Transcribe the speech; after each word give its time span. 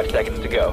Five 0.00 0.12
seconds 0.12 0.40
to 0.40 0.48
go. 0.48 0.72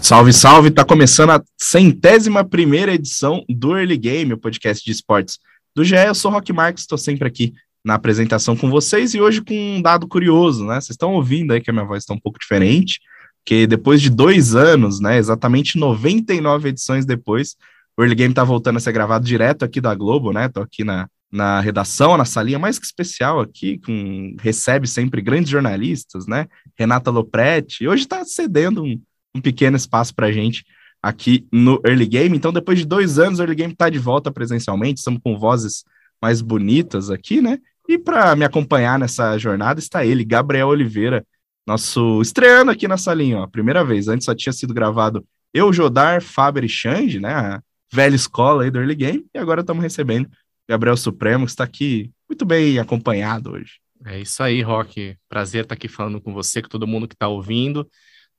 Salve, 0.00 0.32
salve! 0.32 0.70
Tá 0.70 0.84
começando 0.84 1.30
a 1.30 1.42
centésima 1.58 2.44
primeira 2.44 2.94
edição 2.94 3.44
do 3.48 3.76
Early 3.76 3.96
Game, 3.96 4.32
o 4.32 4.38
podcast 4.38 4.84
de 4.84 4.92
esportes 4.92 5.40
do 5.74 5.82
GE. 5.82 5.96
Eu 5.96 6.14
sou 6.14 6.30
Rock 6.30 6.52
Marques, 6.52 6.84
estou 6.84 6.96
sempre 6.96 7.26
aqui 7.26 7.54
na 7.84 7.94
apresentação 7.94 8.56
com 8.56 8.70
vocês 8.70 9.14
e 9.14 9.20
hoje 9.20 9.42
com 9.42 9.54
um 9.54 9.82
dado 9.82 10.06
curioso, 10.06 10.64
né? 10.64 10.74
Vocês 10.74 10.90
estão 10.90 11.12
ouvindo 11.12 11.52
aí 11.52 11.60
que 11.60 11.70
a 11.70 11.72
minha 11.72 11.84
voz 11.84 12.04
está 12.04 12.14
um 12.14 12.20
pouco 12.20 12.38
diferente, 12.38 13.00
que 13.44 13.66
depois 13.66 14.00
de 14.00 14.08
dois 14.08 14.54
anos, 14.54 15.00
né? 15.00 15.18
Exatamente 15.18 15.76
99 15.76 16.68
edições 16.68 17.04
depois, 17.04 17.56
o 17.98 18.02
Early 18.02 18.14
Game 18.14 18.34
tá 18.34 18.44
voltando 18.44 18.76
a 18.76 18.80
ser 18.80 18.92
gravado 18.92 19.24
direto 19.24 19.64
aqui 19.64 19.80
da 19.80 19.92
Globo, 19.92 20.32
né? 20.32 20.48
Tô 20.48 20.60
aqui 20.60 20.84
na, 20.84 21.08
na 21.36 21.60
redação, 21.60 22.16
na 22.16 22.24
salinha 22.24 22.58
mais 22.58 22.78
que 22.78 22.86
especial 22.86 23.40
aqui, 23.40 23.78
com 23.78 24.34
recebe 24.40 24.88
sempre 24.88 25.20
grandes 25.20 25.50
jornalistas, 25.50 26.26
né? 26.26 26.46
Renata 26.78 27.10
Lopretti. 27.10 27.86
Hoje 27.86 28.04
está 28.04 28.24
cedendo 28.24 28.82
um, 28.82 28.98
um 29.34 29.40
pequeno 29.40 29.76
espaço 29.76 30.14
para 30.14 30.32
gente 30.32 30.64
aqui 31.02 31.46
no 31.52 31.78
Early 31.86 32.06
Game. 32.06 32.34
Então, 32.34 32.52
depois 32.52 32.78
de 32.78 32.86
dois 32.86 33.18
anos, 33.18 33.38
o 33.38 33.42
Early 33.42 33.54
Game 33.54 33.72
está 33.74 33.90
de 33.90 33.98
volta 33.98 34.32
presencialmente. 34.32 34.98
Estamos 34.98 35.20
com 35.22 35.38
vozes 35.38 35.84
mais 36.22 36.40
bonitas 36.40 37.10
aqui, 37.10 37.42
né? 37.42 37.58
E 37.86 37.98
para 37.98 38.34
me 38.34 38.44
acompanhar 38.44 38.98
nessa 38.98 39.36
jornada 39.36 39.78
está 39.78 40.04
ele, 40.04 40.24
Gabriel 40.24 40.68
Oliveira, 40.68 41.24
nosso 41.66 42.22
estreando 42.22 42.70
aqui 42.70 42.88
na 42.88 42.96
salinha, 42.96 43.40
ó, 43.40 43.46
primeira 43.46 43.84
vez. 43.84 44.08
Antes 44.08 44.24
só 44.24 44.34
tinha 44.34 44.54
sido 44.54 44.72
gravado 44.72 45.24
eu, 45.52 45.70
Jodar, 45.70 46.22
Faber 46.22 46.64
e 46.64 46.68
Xande, 46.68 47.20
né? 47.20 47.32
A 47.34 47.62
velha 47.92 48.16
escola 48.16 48.64
aí 48.64 48.70
do 48.70 48.78
Early 48.78 48.94
Game. 48.94 49.26
E 49.34 49.38
agora 49.38 49.60
estamos 49.60 49.82
recebendo 49.82 50.28
Gabriel 50.68 50.96
Supremo, 50.96 51.44
que 51.44 51.50
está 51.50 51.64
aqui 51.64 52.10
muito 52.28 52.44
bem 52.44 52.78
acompanhado 52.78 53.52
hoje. 53.52 53.74
É 54.04 54.20
isso 54.20 54.42
aí, 54.42 54.62
Rock. 54.62 55.16
Prazer 55.28 55.62
estar 55.62 55.74
aqui 55.74 55.88
falando 55.88 56.20
com 56.20 56.32
você, 56.32 56.60
com 56.60 56.68
todo 56.68 56.86
mundo 56.86 57.08
que 57.08 57.14
está 57.14 57.28
ouvindo. 57.28 57.88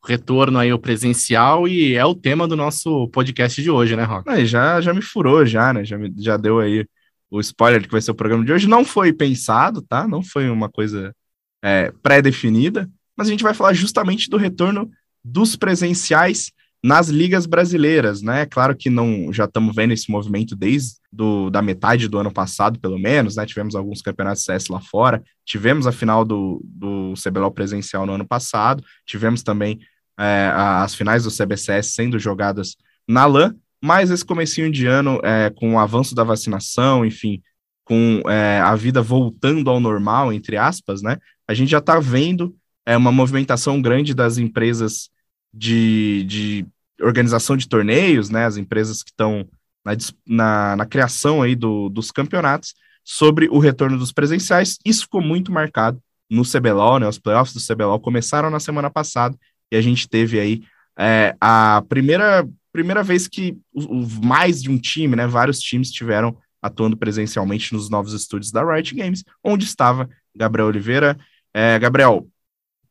Retorno 0.06 0.59
aí 0.59 0.69
ao 0.69 0.80
presencial 0.80 1.67
e 1.67 1.95
é 1.95 2.06
o 2.06 2.16
tema 2.16 2.47
do 2.47 2.56
nosso 2.56 3.09
podcast 3.09 3.61
de 3.61 3.69
hoje, 3.69 3.95
né, 3.95 4.03
Rock? 4.03 4.30
Aí, 4.30 4.45
já, 4.45 4.80
já 4.80 4.94
me 4.94 5.02
furou, 5.02 5.45
já, 5.45 5.73
né? 5.73 5.84
Já, 5.84 5.97
me, 5.97 6.14
já 6.17 6.38
deu 6.38 6.59
aí 6.59 6.86
o 7.30 7.39
spoiler 7.39 7.81
de 7.81 7.88
que 7.88 7.92
vai 7.92 8.02
ser 8.02 8.11
o 8.11 8.16
programa 8.16 8.45
de 8.45 8.52
hoje. 8.52 8.67
Não 8.67 8.86
foi 8.86 9.12
pensado, 9.12 9.81
tá? 9.81 10.08
Não 10.08 10.23
foi 10.23 10.50
uma 10.50 10.69
coisa 10.69 11.14
é, 11.62 11.91
pré-definida, 12.03 12.89
mas 13.16 13.28
a 13.28 13.31
gente 13.31 13.44
vai 13.44 13.53
falar 13.53 13.73
justamente 13.73 14.30
do 14.30 14.38
retorno 14.38 14.89
dos 15.23 15.56
presenciais 15.56 16.52
nas 16.83 17.09
ligas 17.09 17.45
brasileiras, 17.45 18.22
né? 18.22 18.45
Claro 18.45 18.75
que 18.75 18.89
não 18.89 19.33
já 19.33 19.45
estamos 19.45 19.75
vendo 19.75 19.94
esse 19.94 20.11
movimento 20.11 20.56
desde 20.56 20.95
do, 21.11 21.50
da 21.50 21.61
metade 21.61 22.08
do 22.08 22.17
ano 22.17 22.31
passado, 22.31 22.80
pelo 22.80 23.00
menos, 23.00 23.36
né? 23.36 23.45
Tivemos 23.45 23.75
alguns 23.75 24.02
campeonatos 24.02 24.44
CS 24.44 24.67
lá 24.67 24.80
fora, 24.80 25.23
tivemos 25.45 25.88
a 25.88 25.92
final 25.92 26.23
do, 26.23 26.61
do 26.64 27.14
CBLOL 27.22 27.52
presencial 27.52 28.06
no 28.06 28.14
ano 28.14 28.28
passado, 28.28 28.84
tivemos 29.06 29.42
também 29.42 29.80
é, 30.19 30.52
as 30.53 30.95
finais 30.95 31.23
do 31.23 31.31
CBCS 31.31 31.94
sendo 31.94 32.19
jogadas 32.19 32.75
na 33.08 33.25
LAN, 33.25 33.56
mas 33.81 34.09
esse 34.12 34.25
comecinho 34.25 34.72
de 34.72 34.86
ano, 34.86 35.19
é, 35.23 35.50
com 35.50 35.73
o 35.73 35.80
avanço 35.80 36.14
da 36.16 36.23
vacinação, 36.23 37.06
enfim, 37.06 37.41
com 37.84 38.22
é, 38.28 38.59
a 38.59 38.75
vida 38.75 39.02
voltando 39.02 39.69
ao 39.69 39.80
normal, 39.80 40.34
entre 40.34 40.58
aspas, 40.58 41.02
né? 41.02 41.17
A 41.47 41.53
gente 41.53 41.69
já 41.69 41.78
está 41.78 42.00
vendo 42.00 42.56
é, 42.86 42.97
uma 42.97 43.12
movimentação 43.12 43.81
grande 43.81 44.13
das 44.13 44.38
empresas 44.38 45.09
de, 45.57 46.23
de 46.25 46.66
organização 47.01 47.57
de 47.57 47.68
torneios, 47.68 48.29
né, 48.29 48.45
as 48.45 48.57
empresas 48.57 49.01
que 49.01 49.09
estão 49.09 49.47
na, 49.84 49.94
na, 50.25 50.75
na, 50.75 50.85
criação 50.85 51.41
aí 51.41 51.56
do, 51.56 51.90
dos 51.90 52.12
campeonatos, 52.12 52.75
sobre 53.03 53.47
o 53.50 53.57
retorno 53.57 53.97
dos 53.97 54.12
presenciais. 54.12 54.78
Isso 54.85 55.03
ficou 55.03 55.22
muito 55.22 55.51
marcado 55.51 56.00
no 56.29 56.44
CBLOL, 56.44 57.00
né, 57.00 57.07
os 57.07 57.17
playoffs 57.17 57.53
do 57.53 57.75
CBLOL 57.75 58.00
começaram 58.00 58.50
na 58.50 58.59
semana 58.59 58.90
passada 58.90 59.35
e 59.72 59.75
a 59.75 59.81
gente 59.81 60.07
teve 60.07 60.40
aí 60.40 60.63
é, 60.97 61.35
a 61.40 61.84
primeira, 61.88 62.47
primeira 62.72 63.01
vez 63.01 63.28
que 63.28 63.57
o, 63.73 64.01
o, 64.01 64.25
mais 64.25 64.62
de 64.62 64.69
um 64.69 64.78
time, 64.78 65.16
né, 65.16 65.25
vários 65.25 65.59
times 65.59 65.91
tiveram 65.91 66.38
atuando 66.62 66.97
presencialmente 66.97 67.73
nos 67.73 67.90
novos 67.90 68.13
estúdios 68.13 68.51
da 68.51 68.63
Riot 68.63 68.94
Games, 68.94 69.23
onde 69.44 69.66
estava 69.66 70.09
Gabriel 70.35 70.67
Oliveira. 70.67 71.17
É, 71.53 71.79
Gabriel, 71.79 72.28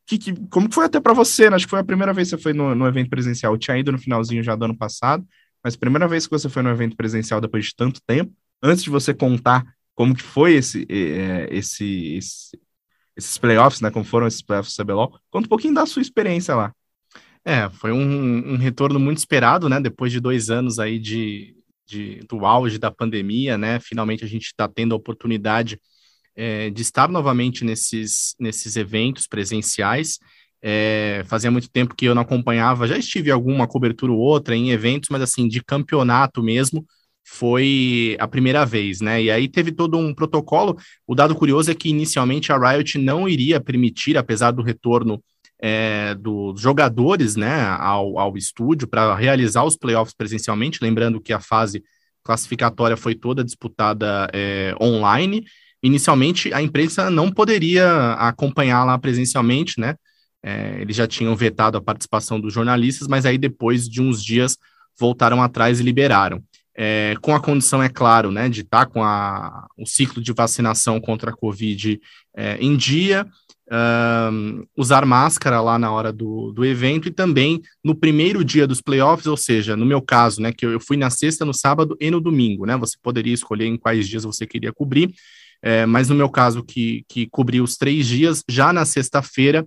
que, 0.07 0.17
que, 0.17 0.33
como 0.47 0.69
que 0.69 0.75
foi 0.75 0.85
até 0.85 0.99
para 0.99 1.13
você? 1.13 1.49
Né? 1.49 1.57
Acho 1.57 1.65
que 1.65 1.69
foi 1.69 1.79
a 1.79 1.83
primeira 1.83 2.13
vez 2.13 2.29
que 2.29 2.37
você 2.37 2.41
foi 2.41 2.53
no, 2.53 2.73
no, 2.73 2.87
evento 2.87 3.09
presencial. 3.09 3.53
Eu 3.53 3.57
tinha 3.57 3.77
ido 3.77 3.91
no 3.91 3.99
finalzinho 3.99 4.41
já 4.41 4.55
do 4.55 4.65
ano 4.65 4.77
passado, 4.77 5.27
mas 5.61 5.75
primeira 5.75 6.07
vez 6.07 6.25
que 6.25 6.31
você 6.31 6.47
foi 6.47 6.63
no 6.63 6.69
evento 6.69 6.95
presencial 6.95 7.41
depois 7.41 7.65
de 7.65 7.75
tanto 7.75 8.01
tempo. 8.07 8.33
Antes 8.63 8.83
de 8.83 8.89
você 8.89 9.13
contar 9.13 9.65
como 9.93 10.15
que 10.15 10.23
foi 10.23 10.53
esse, 10.53 10.87
é, 10.89 11.49
esse, 11.51 12.15
esse, 12.15 12.59
esses 13.17 13.37
playoffs, 13.37 13.81
né? 13.81 13.91
Como 13.91 14.05
foram 14.05 14.27
esses 14.27 14.41
playoffs 14.41 14.73
do 14.75 14.83
CBLOL, 14.83 15.19
conta 15.29 15.45
um 15.45 15.49
pouquinho 15.49 15.73
da 15.73 15.85
sua 15.85 16.01
experiência 16.01 16.55
lá. 16.55 16.73
É, 17.43 17.69
foi 17.69 17.91
um, 17.91 18.53
um 18.53 18.57
retorno 18.57 18.99
muito 18.99 19.17
esperado, 19.17 19.67
né? 19.67 19.79
Depois 19.81 20.11
de 20.11 20.21
dois 20.21 20.49
anos 20.49 20.79
aí 20.79 20.97
de, 20.97 21.55
de 21.85 22.21
do 22.29 22.45
auge 22.45 22.77
da 22.77 22.91
pandemia, 22.91 23.57
né? 23.57 23.79
Finalmente 23.79 24.23
a 24.23 24.27
gente 24.27 24.45
está 24.45 24.67
tendo 24.69 24.93
a 24.93 24.97
oportunidade 24.97 25.79
é, 26.37 26.69
de 26.69 26.83
estar 26.83 27.09
novamente 27.09 27.65
nesses, 27.65 28.35
nesses 28.39 28.75
eventos 28.75 29.25
presenciais. 29.25 30.19
É, 30.61 31.23
fazia 31.25 31.49
muito 31.49 31.69
tempo 31.69 31.95
que 31.95 32.05
eu 32.05 32.15
não 32.15 32.21
acompanhava, 32.21 32.87
já 32.87 32.97
estive 32.97 33.31
alguma 33.31 33.67
cobertura 33.67 34.11
ou 34.11 34.19
outra 34.19 34.55
em 34.55 34.69
eventos, 34.69 35.09
mas 35.09 35.21
assim, 35.21 35.47
de 35.47 35.63
campeonato 35.63 36.41
mesmo, 36.43 36.85
foi 37.23 38.15
a 38.19 38.27
primeira 38.27 38.65
vez, 38.65 39.01
né? 39.01 39.21
E 39.21 39.29
aí 39.29 39.49
teve 39.49 39.71
todo 39.71 39.97
um 39.97 40.13
protocolo. 40.13 40.77
O 41.05 41.13
dado 41.13 41.35
curioso 41.35 41.69
é 41.69 41.75
que 41.75 41.89
inicialmente 41.89 42.51
a 42.51 42.57
Riot 42.57 42.97
não 42.97 43.27
iria 43.27 43.59
permitir, 43.59 44.17
apesar 44.17 44.51
do 44.51 44.61
retorno 44.61 45.21
é, 45.59 46.15
dos 46.15 46.61
jogadores, 46.61 47.35
né, 47.35 47.61
ao, 47.79 48.17
ao 48.17 48.37
estúdio 48.37 48.87
para 48.87 49.13
realizar 49.15 49.63
os 49.65 49.75
playoffs 49.75 50.15
presencialmente. 50.15 50.79
Lembrando 50.81 51.19
que 51.19 51.33
a 51.33 51.39
fase 51.39 51.83
classificatória 52.23 52.95
foi 52.95 53.13
toda 53.13 53.43
disputada 53.43 54.29
é, 54.33 54.73
online 54.81 55.43
Inicialmente, 55.83 56.53
a 56.53 56.61
imprensa 56.61 57.09
não 57.09 57.31
poderia 57.31 58.13
acompanhar 58.13 58.83
lá 58.83 58.97
presencialmente, 58.97 59.79
né? 59.79 59.95
É, 60.43 60.77
eles 60.81 60.95
já 60.95 61.07
tinham 61.07 61.35
vetado 61.35 61.77
a 61.77 61.81
participação 61.81 62.39
dos 62.39 62.53
jornalistas, 62.53 63.07
mas 63.07 63.25
aí 63.25 63.37
depois 63.37 63.87
de 63.87 64.01
uns 64.01 64.23
dias 64.23 64.57
voltaram 64.99 65.41
atrás 65.41 65.79
e 65.79 65.83
liberaram. 65.83 66.41
É, 66.79 67.15
com 67.21 67.35
a 67.35 67.39
condição, 67.39 67.81
é 67.81 67.89
claro, 67.89 68.31
né, 68.31 68.47
de 68.47 68.61
estar 68.61 68.85
tá 68.85 68.91
com 68.91 69.03
a, 69.03 69.67
o 69.75 69.85
ciclo 69.85 70.21
de 70.21 70.31
vacinação 70.31 71.01
contra 71.01 71.31
a 71.31 71.35
Covid 71.35 71.99
é, 72.35 72.55
em 72.61 72.77
dia, 72.77 73.25
um, 74.31 74.63
usar 74.77 75.05
máscara 75.05 75.59
lá 75.59 75.77
na 75.77 75.91
hora 75.91 76.13
do, 76.13 76.51
do 76.53 76.63
evento 76.63 77.07
e 77.07 77.11
também 77.11 77.61
no 77.83 77.95
primeiro 77.95 78.45
dia 78.45 78.67
dos 78.67 78.79
playoffs, 78.79 79.27
ou 79.27 79.35
seja, 79.35 79.75
no 79.75 79.85
meu 79.85 80.01
caso, 80.01 80.41
né, 80.41 80.53
que 80.53 80.65
eu, 80.65 80.71
eu 80.71 80.79
fui 80.79 80.97
na 80.97 81.09
sexta, 81.09 81.43
no 81.43 81.53
sábado 81.53 81.97
e 81.99 82.11
no 82.11 82.21
domingo, 82.21 82.65
né, 82.65 82.77
você 82.77 82.95
poderia 83.01 83.33
escolher 83.33 83.65
em 83.65 83.77
quais 83.77 84.07
dias 84.07 84.23
você 84.23 84.45
queria 84.45 84.71
cobrir, 84.71 85.13
é, 85.61 85.85
mas 85.85 86.09
no 86.09 86.15
meu 86.15 86.29
caso, 86.29 86.63
que, 86.63 87.03
que 87.07 87.27
cobri 87.27 87.61
os 87.61 87.77
três 87.77 88.07
dias, 88.07 88.43
já 88.47 88.71
na 88.71 88.85
sexta-feira 88.85 89.65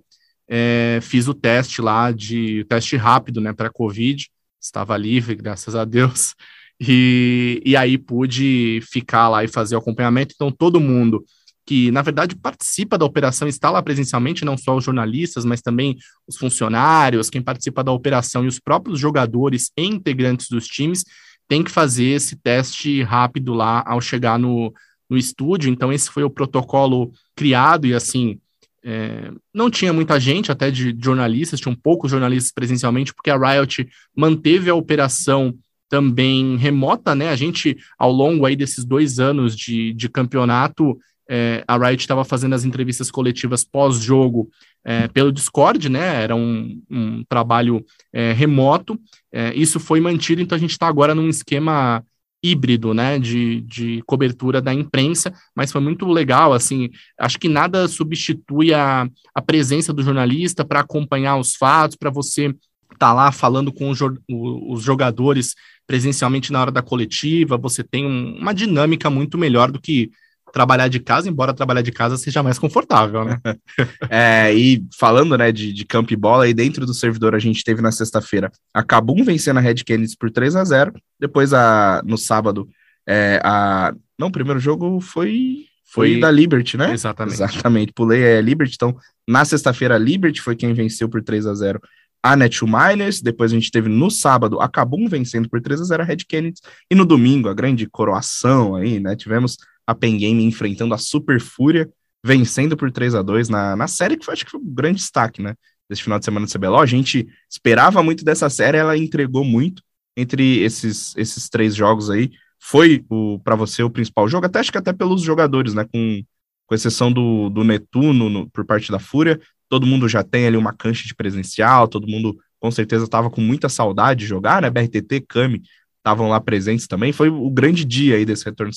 é, 0.49 0.99
fiz 1.03 1.29
o 1.29 1.35
teste 1.35 1.81
lá 1.81 2.11
de 2.11 2.65
teste 2.69 2.97
rápido, 2.97 3.41
né, 3.41 3.53
para 3.53 3.71
Covid, 3.71 4.29
estava 4.61 4.97
livre, 4.97 5.35
graças 5.35 5.75
a 5.75 5.85
Deus, 5.85 6.35
e, 6.81 7.63
e 7.65 7.77
aí 7.77 7.97
pude 7.97 8.81
ficar 8.83 9.29
lá 9.29 9.45
e 9.45 9.49
fazer 9.49 9.77
o 9.77 9.79
acompanhamento. 9.79 10.35
Então, 10.35 10.51
todo 10.51 10.81
mundo 10.81 11.25
que, 11.67 11.91
na 11.93 12.03
verdade, 12.03 12.35
participa 12.35 12.99
da 12.99 13.05
operação 13.05 13.47
está 13.47 13.71
lá 13.71 13.81
presencialmente, 13.81 14.45
não 14.45 14.57
só 14.57 14.77
os 14.77 14.83
jornalistas, 14.83 15.45
mas 15.45 15.61
também 15.61 15.97
os 16.27 16.37
funcionários, 16.37 17.31
quem 17.31 17.41
participa 17.41 17.85
da 17.85 17.93
operação 17.93 18.45
e 18.45 18.49
os 18.49 18.59
próprios 18.59 18.99
jogadores 18.99 19.71
e 19.77 19.85
integrantes 19.85 20.49
dos 20.49 20.67
times, 20.67 21.05
tem 21.47 21.63
que 21.63 21.71
fazer 21.71 22.07
esse 22.07 22.35
teste 22.35 23.03
rápido 23.03 23.55
lá 23.55 23.85
ao 23.87 24.01
chegar 24.01 24.37
no, 24.37 24.73
no 25.11 25.19
estúdio, 25.19 25.71
então 25.71 25.93
esse 25.93 26.09
foi 26.09 26.23
o 26.23 26.31
protocolo 26.31 27.13
criado 27.35 27.87
e 27.87 27.93
assim, 27.93 28.39
é, 28.83 29.31
não 29.53 29.69
tinha 29.69 29.93
muita 29.93 30.19
gente, 30.19 30.51
até 30.51 30.71
de 30.71 30.97
jornalistas, 30.99 31.61
tinham 31.61 31.75
poucos 31.75 32.11
jornalistas 32.11 32.53
presencialmente, 32.53 33.13
porque 33.13 33.31
a 33.31 33.37
Riot 33.37 33.89
manteve 34.17 34.71
a 34.71 34.75
operação 34.75 35.55
também 35.89 36.57
remota, 36.57 37.15
né? 37.15 37.29
A 37.29 37.37
gente, 37.37 37.77
ao 37.99 38.13
longo 38.13 38.47
aí 38.47 38.55
desses 38.55 38.85
dois 38.85 39.19
anos 39.19 39.57
de, 39.57 39.93
de 39.93 40.09
campeonato, 40.09 40.97
é, 41.29 41.65
a 41.67 41.77
Riot 41.77 42.01
estava 42.01 42.25
fazendo 42.25 42.55
as 42.55 42.65
entrevistas 42.65 43.11
coletivas 43.11 43.65
pós-jogo 43.65 44.49
é, 44.85 45.09
pelo 45.09 45.33
Discord, 45.33 45.89
né? 45.89 46.23
Era 46.23 46.35
um, 46.35 46.81
um 46.91 47.25
trabalho 47.29 47.85
é, 48.13 48.33
remoto. 48.33 48.99
É, 49.33 49.53
isso 49.55 49.79
foi 49.79 50.01
mantido, 50.01 50.41
então 50.41 50.57
a 50.57 50.61
gente 50.61 50.73
está 50.73 50.87
agora 50.87 51.15
num 51.15 51.29
esquema 51.29 52.05
híbrido, 52.43 52.95
né, 52.95 53.19
de, 53.19 53.61
de 53.63 54.03
cobertura 54.07 54.61
da 54.63 54.73
imprensa, 54.73 55.33
mas 55.55 55.71
foi 55.71 55.81
muito 55.81 56.07
legal, 56.07 56.53
assim, 56.53 56.89
acho 57.19 57.39
que 57.39 57.49
nada 57.49 57.87
substitui 57.87 58.73
a, 58.73 59.07
a 59.35 59.43
presença 59.43 59.93
do 59.93 60.03
jornalista 60.03 60.65
para 60.65 60.81
acompanhar 60.81 61.37
os 61.37 61.55
fatos, 61.55 61.97
para 61.97 62.11
você 62.11 62.47
estar 62.47 62.97
tá 62.99 63.13
lá 63.13 63.31
falando 63.31 63.73
com 63.73 63.91
os, 63.91 64.01
os 64.29 64.83
jogadores 64.83 65.55
presencialmente 65.87 66.53
na 66.53 66.61
hora 66.61 66.71
da 66.71 66.83
coletiva, 66.83 67.57
você 67.57 67.83
tem 67.83 68.07
um, 68.07 68.39
uma 68.39 68.55
dinâmica 68.55 69.11
muito 69.11 69.37
melhor 69.37 69.71
do 69.71 69.81
que 69.81 70.11
trabalhar 70.53 70.89
de 70.89 71.01
casa, 71.01 71.29
embora 71.29 71.55
trabalhar 71.55 71.83
de 71.83 71.93
casa 71.93 72.17
seja 72.17 72.43
mais 72.43 72.59
confortável, 72.59 73.25
né? 73.25 73.39
é, 74.11 74.55
e 74.55 74.85
falando, 74.99 75.37
né, 75.37 75.51
de, 75.53 75.73
de 75.73 75.85
campo 75.85 76.13
e 76.13 76.17
bola, 76.17 76.45
aí 76.45 76.55
dentro 76.55 76.85
do 76.85 76.95
servidor 76.95 77.35
a 77.35 77.39
gente 77.39 77.65
teve 77.65 77.81
na 77.81 77.93
sexta-feira 77.93 78.51
a 78.75 78.83
Cabum 78.83 79.25
vencendo 79.25 79.59
a 79.59 79.61
Red 79.61 79.77
Canids 79.87 80.15
por 80.15 80.31
3 80.31 80.57
a 80.57 80.65
0 80.65 80.93
depois 81.19 81.53
a, 81.53 82.03
no 82.05 82.19
sábado, 82.19 82.69
é, 83.07 83.41
a... 83.45 83.95
Não, 84.19 84.29
o 84.29 84.33
primeiro 84.33 84.61
jogo 84.61 85.01
foi... 85.01 85.67
Foi, 85.93 86.21
da 86.21 86.31
Liberty, 86.31 86.77
né? 86.77 86.93
Exatamente. 86.93 87.35
Exatamente, 87.35 87.93
pulei 87.93 88.23
a 88.23 88.29
é, 88.29 88.41
Liberty, 88.41 88.75
então 88.77 88.97
na 89.27 89.45
sexta-feira 89.45 89.97
a 89.97 89.99
Liberty 89.99 90.41
foi 90.41 90.55
quem 90.55 90.73
venceu 90.73 91.09
por 91.09 91.21
3 91.21 91.47
a 91.47 91.55
0 91.55 91.81
a 92.23 92.37
Net 92.37 92.63
Miners, 92.65 93.23
depois 93.23 93.51
a 93.51 93.55
gente 93.55 93.71
teve 93.71 93.89
no 93.89 94.11
sábado 94.11 94.61
a 94.61 94.69
Cabum 94.69 95.09
vencendo 95.09 95.49
por 95.49 95.61
3 95.61 95.81
a 95.81 95.85
0 95.85 96.03
a 96.03 96.07
Red 96.07 96.19
Kennedy, 96.29 96.61
e 96.91 96.95
no 96.95 97.05
domingo, 97.05 97.49
a 97.49 97.55
grande 97.55 97.87
coroação 97.87 98.77
aí, 98.77 99.01
né, 99.01 99.17
tivemos 99.17 99.57
a 99.87 99.95
Pen 99.95 100.17
Game 100.19 100.45
enfrentando 100.45 100.95
a 100.95 100.99
Super 100.99 101.41
Fúria, 101.41 101.89
vencendo 102.25 102.77
por 102.77 102.91
3 102.91 103.15
a 103.15 103.23
2 103.23 103.49
na, 103.49 103.75
na 103.77 103.87
série, 103.87 104.17
que 104.17 104.25
foi, 104.25 104.35
acho 104.35 104.45
que 104.45 104.51
foi 104.51 104.61
um 104.61 104.75
grande 104.75 104.99
destaque, 104.99 105.43
né, 105.43 105.55
desse 105.89 106.03
final 106.03 106.19
de 106.19 106.25
semana 106.25 106.47
do 106.47 106.53
CBLOL, 106.53 106.81
a 106.81 106.87
gente 106.87 107.27
esperava 107.51 108.03
muito 108.03 108.25
dessa 108.25 108.49
série, 108.49 108.79
ela 108.79 108.97
entregou 108.97 109.45
muito 109.45 109.83
entre 110.17 110.61
esses, 110.61 111.17
esses 111.17 111.49
três 111.49 111.75
jogos 111.75 112.11
aí, 112.11 112.31
foi 112.59 113.05
o 113.09 113.41
para 113.43 113.57
você 113.57 113.83
o 113.83 113.91
principal 113.91 114.29
jogo, 114.29 114.47
até 114.47 114.61
acho 114.61 114.71
que 114.71 114.79
até 114.79 114.93
pelos 114.93 115.23
jogadores, 115.23 115.73
né, 115.75 115.87
com, 115.91 116.23
com 116.67 116.75
exceção 116.75 117.11
do, 117.11 117.49
do 117.49 117.65
Netuno 117.65 118.29
no, 118.29 118.51
por 118.51 118.67
parte 118.67 118.93
da 118.93 118.99
Fúria, 118.99 119.41
todo 119.69 119.87
mundo 119.87 120.09
já 120.09 120.23
tem 120.23 120.47
ali 120.47 120.57
uma 120.57 120.75
cancha 120.75 121.07
de 121.07 121.15
presencial, 121.15 121.89
todo 121.89 122.07
mundo 122.07 122.37
com 122.59 122.71
certeza 122.71 123.05
estava 123.05 123.31
com 123.31 123.41
muita 123.41 123.69
saudade 123.69 124.21
de 124.21 124.27
jogar, 124.27 124.61
né? 124.61 124.69
BRTT, 124.69 125.23
Cami 125.27 125.63
estavam 125.97 126.29
lá 126.29 126.41
presentes 126.41 126.87
também. 126.87 127.13
Foi 127.13 127.29
o 127.29 127.51
grande 127.51 127.85
dia 127.85 128.17
aí 128.17 128.27
desse 128.27 128.45
retorno 128.45 128.73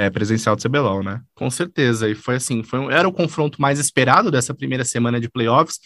é, 0.00 0.08
presencial 0.08 0.56
do 0.56 0.62
CBLOL, 0.62 1.02
né? 1.02 1.20
Com 1.34 1.50
certeza, 1.50 2.08
e 2.08 2.14
foi 2.14 2.36
assim, 2.36 2.62
foi, 2.62 2.90
era 2.90 3.06
o 3.06 3.12
confronto 3.12 3.60
mais 3.60 3.78
esperado 3.78 4.30
dessa 4.30 4.54
primeira 4.54 4.82
semana 4.82 5.20
de 5.20 5.28
playoffs 5.28 5.78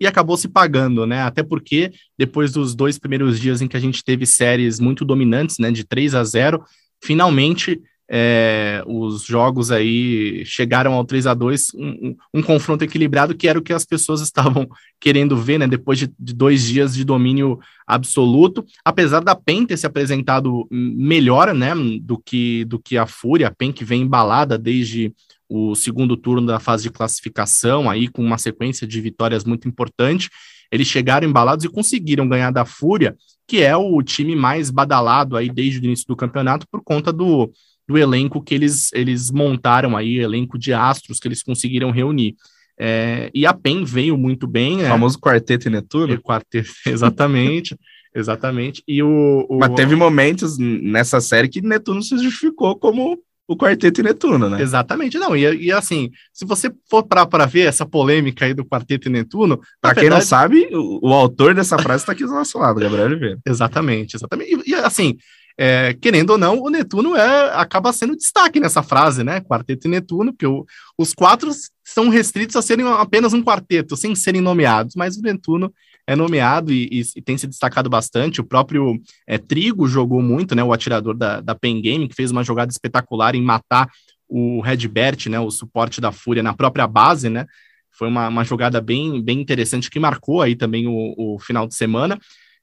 e 0.00 0.08
acabou 0.08 0.36
se 0.36 0.48
pagando, 0.48 1.06
né? 1.06 1.22
Até 1.22 1.44
porque 1.44 1.92
depois 2.18 2.50
dos 2.50 2.74
dois 2.74 2.98
primeiros 2.98 3.38
dias 3.38 3.62
em 3.62 3.68
que 3.68 3.76
a 3.76 3.80
gente 3.80 4.02
teve 4.02 4.26
séries 4.26 4.80
muito 4.80 5.04
dominantes, 5.04 5.58
né, 5.58 5.70
de 5.70 5.84
3 5.84 6.16
a 6.16 6.24
0, 6.24 6.64
finalmente 7.00 7.80
é, 8.12 8.82
os 8.88 9.24
jogos 9.24 9.70
aí 9.70 10.44
chegaram 10.44 10.94
ao 10.94 11.04
3 11.04 11.28
a 11.28 11.34
2 11.34 11.68
um, 11.76 12.16
um, 12.34 12.42
confronto 12.42 12.82
equilibrado 12.82 13.36
que 13.36 13.46
era 13.46 13.56
o 13.56 13.62
que 13.62 13.72
as 13.72 13.84
pessoas 13.84 14.20
estavam 14.20 14.68
querendo 14.98 15.36
ver, 15.36 15.58
né? 15.58 15.68
Depois 15.68 15.96
de, 15.96 16.12
de, 16.18 16.34
dois 16.34 16.64
dias 16.64 16.92
de 16.92 17.04
domínio 17.04 17.60
absoluto, 17.86 18.64
apesar 18.84 19.20
da 19.20 19.36
PEN 19.36 19.64
ter 19.64 19.76
se 19.76 19.86
apresentado 19.86 20.66
melhor, 20.70 21.54
né? 21.54 21.72
Do 22.02 22.18
que, 22.18 22.64
do 22.64 22.80
que 22.80 22.98
a 22.98 23.06
Fúria, 23.06 23.46
a 23.46 23.54
PEN 23.54 23.70
que 23.70 23.84
vem 23.84 24.02
embalada 24.02 24.58
desde 24.58 25.14
o 25.48 25.76
segundo 25.76 26.16
turno 26.16 26.46
da 26.48 26.58
fase 26.58 26.82
de 26.84 26.90
classificação, 26.90 27.88
aí 27.88 28.08
com 28.08 28.24
uma 28.24 28.38
sequência 28.38 28.88
de 28.88 29.00
vitórias 29.00 29.44
muito 29.44 29.68
importante. 29.68 30.28
Eles 30.70 30.88
chegaram 30.88 31.28
embalados 31.28 31.64
e 31.64 31.68
conseguiram 31.68 32.28
ganhar 32.28 32.50
da 32.50 32.64
Fúria, 32.64 33.16
que 33.46 33.60
é 33.60 33.76
o 33.76 34.00
time 34.02 34.36
mais 34.36 34.70
badalado 34.70 35.36
aí 35.36 35.48
desde 35.48 35.80
o 35.80 35.84
início 35.84 36.06
do 36.06 36.14
campeonato 36.14 36.66
por 36.70 36.80
conta 36.82 37.12
do 37.12 37.50
do 37.90 37.98
elenco 37.98 38.40
que 38.40 38.54
eles, 38.54 38.92
eles 38.92 39.32
montaram 39.32 39.96
aí, 39.96 40.18
elenco 40.18 40.56
de 40.56 40.72
astros 40.72 41.18
que 41.18 41.26
eles 41.26 41.42
conseguiram 41.42 41.90
reunir. 41.90 42.36
É, 42.78 43.30
e 43.34 43.44
a 43.44 43.52
PEN 43.52 43.84
veio 43.84 44.16
muito 44.16 44.46
bem. 44.46 44.84
O 44.84 44.86
famoso 44.86 45.18
quarteto 45.18 45.66
e 45.66 45.70
Netuno? 45.70 46.16
Quarteto, 46.22 46.70
exatamente. 46.86 47.76
exatamente. 48.14 48.80
E 48.86 49.02
o, 49.02 49.44
o, 49.50 49.58
Mas 49.58 49.74
teve 49.74 49.96
momentos 49.96 50.56
nessa 50.56 51.20
série 51.20 51.48
que 51.48 51.60
Netuno 51.60 52.00
se 52.00 52.16
justificou 52.16 52.76
como 52.76 53.18
o 53.48 53.56
Quarteto 53.56 54.00
e 54.00 54.04
Netuno, 54.04 54.48
né? 54.48 54.62
Exatamente, 54.62 55.18
não, 55.18 55.36
e, 55.36 55.64
e 55.64 55.72
assim, 55.72 56.08
se 56.32 56.44
você 56.44 56.72
for 56.88 57.02
para 57.02 57.46
ver 57.46 57.66
essa 57.66 57.84
polêmica 57.84 58.44
aí 58.44 58.54
do 58.54 58.64
Quarteto 58.64 59.08
e 59.08 59.10
Netuno... 59.10 59.60
Para 59.80 59.92
quem 59.92 60.02
verdade... 60.04 60.22
não 60.22 60.28
sabe, 60.28 60.68
o, 60.70 61.08
o, 61.08 61.12
autor 61.12 61.52
dessa 61.52 61.76
frase 61.76 62.04
está 62.04 62.12
aqui 62.12 62.24
do 62.24 62.30
nosso 62.30 62.56
lado, 62.58 62.78
Gabriel 62.78 63.06
Oliveira. 63.06 63.40
Exatamente, 63.44 64.14
exatamente, 64.14 64.62
e, 64.64 64.70
e 64.70 64.74
assim, 64.76 65.16
é, 65.62 65.92
querendo 65.92 66.30
ou 66.30 66.38
não, 66.38 66.58
o 66.58 66.70
Netuno 66.70 67.14
é, 67.14 67.52
acaba 67.54 67.92
sendo 67.92 68.16
destaque 68.16 68.58
nessa 68.58 68.82
frase, 68.82 69.22
né? 69.22 69.42
Quarteto 69.42 69.86
e 69.86 69.90
Netuno, 69.90 70.32
porque 70.32 70.46
o, 70.46 70.64
os 70.96 71.12
quatro 71.12 71.50
são 71.84 72.08
restritos 72.08 72.56
a 72.56 72.62
serem 72.62 72.86
apenas 72.86 73.34
um 73.34 73.44
quarteto, 73.44 73.94
sem 73.94 74.14
serem 74.14 74.40
nomeados, 74.40 74.94
mas 74.96 75.18
o 75.18 75.20
Netuno 75.20 75.70
é 76.06 76.16
nomeado 76.16 76.72
e, 76.72 76.88
e, 76.90 77.02
e 77.14 77.20
tem 77.20 77.36
se 77.36 77.46
destacado 77.46 77.90
bastante. 77.90 78.40
O 78.40 78.44
próprio 78.44 78.98
é, 79.26 79.36
Trigo 79.36 79.86
jogou 79.86 80.22
muito, 80.22 80.54
né? 80.54 80.64
O 80.64 80.72
atirador 80.72 81.14
da, 81.14 81.42
da 81.42 81.54
Pen 81.54 81.82
Game, 81.82 82.08
que 82.08 82.14
fez 82.14 82.30
uma 82.30 82.42
jogada 82.42 82.72
espetacular 82.72 83.34
em 83.34 83.42
matar 83.42 83.86
o 84.26 84.62
Redbert, 84.62 85.28
né? 85.28 85.38
O 85.40 85.50
suporte 85.50 86.00
da 86.00 86.10
Fúria 86.10 86.42
na 86.42 86.54
própria 86.54 86.86
base, 86.86 87.28
né? 87.28 87.44
Foi 87.92 88.08
uma, 88.08 88.28
uma 88.28 88.44
jogada 88.44 88.80
bem, 88.80 89.22
bem 89.22 89.38
interessante 89.38 89.90
que 89.90 90.00
marcou 90.00 90.40
aí 90.40 90.56
também 90.56 90.86
o, 90.88 91.14
o 91.18 91.38
final 91.38 91.66
de 91.66 91.74
semana. 91.74 92.18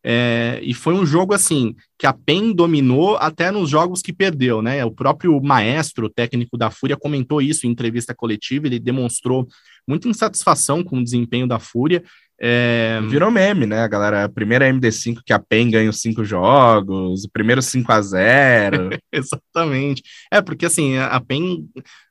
É, 0.10 0.62
e 0.64 0.74
foi 0.74 0.94
um 0.94 1.06
jogo 1.06 1.34
assim 1.34 1.76
que 2.00 2.08
a 2.08 2.14
PEN 2.14 2.54
dominou 2.54 3.18
até 3.18 3.52
nos 3.52 3.70
jogos 3.70 4.02
que 4.02 4.14
perdeu, 4.14 4.62
né? 4.62 4.86
O 4.86 4.92
próprio 4.92 5.38
maestro, 5.42 6.10
técnico 6.10 6.58
da 6.58 6.72
Fúria, 6.72 6.96
comentou 6.96 7.42
isso 7.42 7.68
em 7.68 7.72
entrevista 7.72 8.16
coletiva. 8.16 8.68
Ele 8.68 8.80
demonstrou 8.80 9.46
muita 9.86 10.08
insatisfação 10.08 10.82
com 10.82 11.00
o 11.00 11.04
desempenho 11.04 11.46
da 11.46 11.60
Fúria. 11.60 12.02
É... 12.40 13.02
Virou 13.10 13.30
meme, 13.30 13.66
né, 13.66 13.86
galera? 13.90 14.24
A 14.24 14.30
primeira 14.30 14.70
MD5 14.70 15.20
que 15.26 15.34
a 15.34 15.40
PEN 15.40 15.72
ganha 15.72 15.90
os 15.90 16.00
cinco 16.00 16.24
jogos, 16.24 17.26
o 17.26 17.30
primeiro 17.30 17.62
5 17.62 17.92
a 17.92 18.02
0 18.02 18.90
Exatamente. 19.12 20.04
É, 20.32 20.42
porque 20.42 20.68
assim, 20.68 20.98
a 20.98 21.20
PEN 21.20 21.68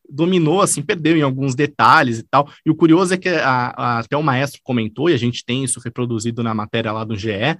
dominou, 0.07 0.61
assim, 0.61 0.83
perdeu 0.83 1.17
em 1.17 1.23
alguns 1.23 1.55
detalhes 1.55 2.19
e 2.19 2.25
tal. 2.25 2.47
E 2.65 2.71
o 2.71 2.75
curioso 2.75 3.15
é 3.15 3.17
que 3.17 3.29
a, 3.29 3.73
a, 3.75 3.99
até 4.01 4.17
o 4.19 4.23
maestro 4.23 4.61
comentou, 4.63 5.09
e 5.09 5.15
a 5.15 5.17
gente 5.17 5.45
tem 5.47 5.65
isso 5.65 5.81
reproduzido 5.81 6.43
na 6.43 6.53
matéria 6.53 6.93
lá 6.93 7.05
do 7.05 7.17
GE, 7.17 7.57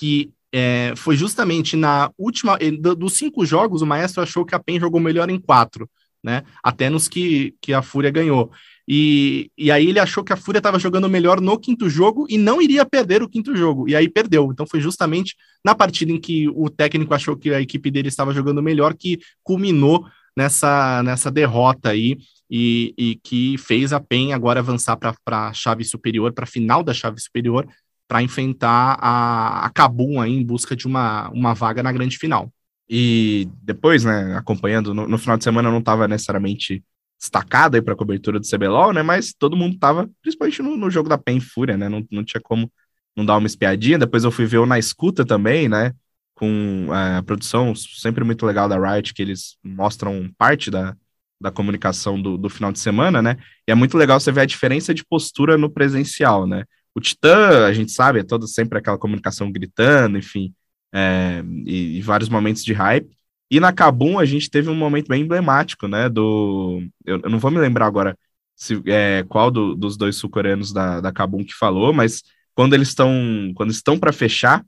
que 0.00 0.32
é, 0.50 0.94
foi 0.96 1.14
justamente 1.14 1.76
na 1.76 2.10
última. 2.16 2.58
Dos 2.96 3.12
cinco 3.12 3.44
jogos, 3.44 3.82
o 3.82 3.86
Maestro 3.86 4.22
achou 4.22 4.46
que 4.46 4.54
a 4.54 4.58
PEN 4.58 4.80
jogou 4.80 4.98
melhor 4.98 5.28
em 5.28 5.38
quatro, 5.38 5.88
né? 6.24 6.42
Até 6.64 6.88
nos 6.88 7.06
que, 7.06 7.54
que 7.60 7.74
a 7.74 7.82
Fúria 7.82 8.10
ganhou. 8.10 8.50
E, 8.88 9.50
e 9.58 9.70
aí 9.70 9.88
ele 9.88 10.00
achou 10.00 10.24
que 10.24 10.32
a 10.32 10.36
Fúria 10.36 10.58
estava 10.58 10.78
jogando 10.78 11.08
melhor 11.08 11.38
no 11.38 11.58
quinto 11.58 11.88
jogo 11.90 12.26
e 12.30 12.38
não 12.38 12.62
iria 12.62 12.84
perder 12.86 13.22
o 13.22 13.28
quinto 13.28 13.54
jogo. 13.54 13.86
E 13.90 13.94
aí 13.94 14.08
perdeu. 14.08 14.50
Então 14.50 14.66
foi 14.66 14.80
justamente 14.80 15.36
na 15.62 15.74
partida 15.74 16.10
em 16.10 16.18
que 16.18 16.48
o 16.48 16.70
técnico 16.70 17.12
achou 17.12 17.36
que 17.36 17.52
a 17.52 17.60
equipe 17.60 17.90
dele 17.90 18.08
estava 18.08 18.32
jogando 18.32 18.62
melhor 18.62 18.94
que 18.94 19.20
culminou 19.44 20.06
nessa, 20.34 21.02
nessa 21.02 21.30
derrota 21.30 21.90
aí. 21.90 22.16
E, 22.52 22.92
e 22.98 23.14
que 23.22 23.56
fez 23.58 23.92
a 23.92 24.00
PEN 24.00 24.32
agora 24.32 24.58
avançar 24.58 24.96
para 24.96 25.14
a 25.28 25.52
chave 25.52 25.84
superior, 25.84 26.32
para 26.32 26.42
a 26.42 26.48
final 26.48 26.82
da 26.82 26.92
chave 26.92 27.20
superior, 27.20 27.64
para 28.10 28.24
enfrentar 28.24 28.98
a, 29.00 29.66
a 29.66 29.70
Cabum 29.70 30.20
aí 30.20 30.32
em 30.32 30.44
busca 30.44 30.74
de 30.74 30.84
uma, 30.84 31.28
uma 31.28 31.54
vaga 31.54 31.80
na 31.80 31.92
grande 31.92 32.18
final. 32.18 32.52
E 32.88 33.48
depois, 33.62 34.02
né, 34.02 34.36
acompanhando, 34.36 34.92
no, 34.92 35.06
no 35.06 35.16
final 35.16 35.38
de 35.38 35.44
semana 35.44 35.68
eu 35.68 35.72
não 35.72 35.78
estava 35.78 36.08
necessariamente 36.08 36.82
destacado 37.16 37.76
aí 37.76 37.82
para 37.82 37.94
a 37.94 37.96
cobertura 37.96 38.40
do 38.40 38.48
CBLOL, 38.48 38.92
né, 38.92 39.00
mas 39.00 39.32
todo 39.32 39.56
mundo 39.56 39.74
estava, 39.74 40.10
principalmente 40.20 40.60
no, 40.60 40.76
no, 40.76 40.90
jogo 40.90 41.08
da 41.08 41.16
PEN 41.16 41.38
Fúria, 41.38 41.76
né, 41.76 41.88
não, 41.88 42.04
não 42.10 42.24
tinha 42.24 42.40
como 42.40 42.68
não 43.16 43.24
dar 43.24 43.36
uma 43.36 43.46
espiadinha. 43.46 43.96
Depois 43.96 44.24
eu 44.24 44.32
fui 44.32 44.44
ver 44.44 44.58
o 44.58 44.66
Na 44.66 44.76
Escuta 44.76 45.24
também, 45.24 45.68
né, 45.68 45.92
com 46.34 46.88
é, 46.92 47.18
a 47.18 47.22
produção 47.22 47.76
sempre 47.76 48.24
muito 48.24 48.44
legal 48.44 48.68
da 48.68 48.76
Riot, 48.76 49.14
que 49.14 49.22
eles 49.22 49.56
mostram 49.62 50.28
parte 50.36 50.68
da, 50.68 50.96
da 51.40 51.52
comunicação 51.52 52.20
do, 52.20 52.36
do 52.36 52.50
final 52.50 52.72
de 52.72 52.80
semana, 52.80 53.22
né, 53.22 53.36
e 53.68 53.70
é 53.70 53.74
muito 53.76 53.96
legal 53.96 54.18
você 54.18 54.32
ver 54.32 54.40
a 54.40 54.46
diferença 54.46 54.92
de 54.92 55.04
postura 55.04 55.56
no 55.56 55.70
presencial, 55.70 56.44
né, 56.44 56.64
o 56.94 57.00
Titã, 57.00 57.66
a 57.66 57.72
gente 57.72 57.92
sabe, 57.92 58.20
é 58.20 58.24
todo 58.24 58.46
sempre 58.48 58.78
aquela 58.78 58.98
comunicação 58.98 59.50
gritando, 59.50 60.18
enfim, 60.18 60.52
é, 60.92 61.42
e, 61.66 61.98
e, 61.98 62.02
vários 62.02 62.28
momentos 62.28 62.64
de 62.64 62.72
hype. 62.72 63.10
E 63.50 63.60
na 63.60 63.72
Kabum 63.72 64.18
a 64.18 64.24
gente 64.24 64.50
teve 64.50 64.68
um 64.68 64.74
momento 64.74 65.08
bem 65.08 65.22
emblemático, 65.22 65.88
né? 65.88 66.08
Do. 66.08 66.82
Eu, 67.04 67.20
eu 67.22 67.30
não 67.30 67.38
vou 67.38 67.50
me 67.50 67.58
lembrar 67.58 67.86
agora 67.86 68.16
se, 68.56 68.80
é, 68.86 69.24
qual 69.28 69.50
do, 69.50 69.74
dos 69.74 69.96
dois 69.96 70.16
sul-coreanos 70.16 70.72
da, 70.72 71.00
da 71.00 71.12
Kabum 71.12 71.44
que 71.44 71.54
falou, 71.54 71.92
mas 71.92 72.22
quando 72.54 72.74
eles 72.74 72.88
estão 72.88 73.52
quando 73.54 73.70
estão 73.70 73.98
para 73.98 74.12
fechar 74.12 74.64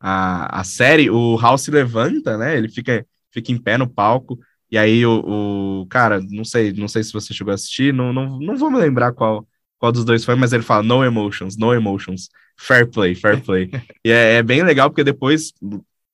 a, 0.00 0.60
a 0.60 0.64
série, 0.64 1.10
o 1.10 1.36
House 1.38 1.62
se 1.62 1.70
levanta, 1.70 2.36
né? 2.38 2.56
Ele 2.56 2.68
fica, 2.68 3.06
fica 3.30 3.52
em 3.52 3.58
pé 3.58 3.78
no 3.78 3.88
palco. 3.88 4.38
E 4.70 4.78
aí 4.78 5.06
o, 5.06 5.82
o 5.82 5.86
cara, 5.86 6.20
não 6.30 6.44
sei, 6.44 6.72
não 6.72 6.88
sei 6.88 7.02
se 7.04 7.12
você 7.12 7.32
chegou 7.32 7.52
a 7.52 7.54
assistir, 7.54 7.94
não, 7.94 8.12
não, 8.12 8.38
não 8.40 8.56
vou 8.56 8.70
me 8.70 8.78
lembrar 8.78 9.12
qual 9.12 9.46
qual 9.84 9.92
dos 9.92 10.06
dois 10.06 10.24
foi, 10.24 10.34
mas 10.34 10.54
ele 10.54 10.62
fala 10.62 10.82
no 10.82 11.04
emotions, 11.04 11.58
no 11.58 11.74
emotions, 11.74 12.30
fair 12.56 12.90
play, 12.90 13.14
fair 13.14 13.42
play. 13.42 13.70
e 14.02 14.10
é, 14.10 14.36
é, 14.36 14.42
bem 14.42 14.62
legal 14.62 14.88
porque 14.88 15.04
depois 15.04 15.52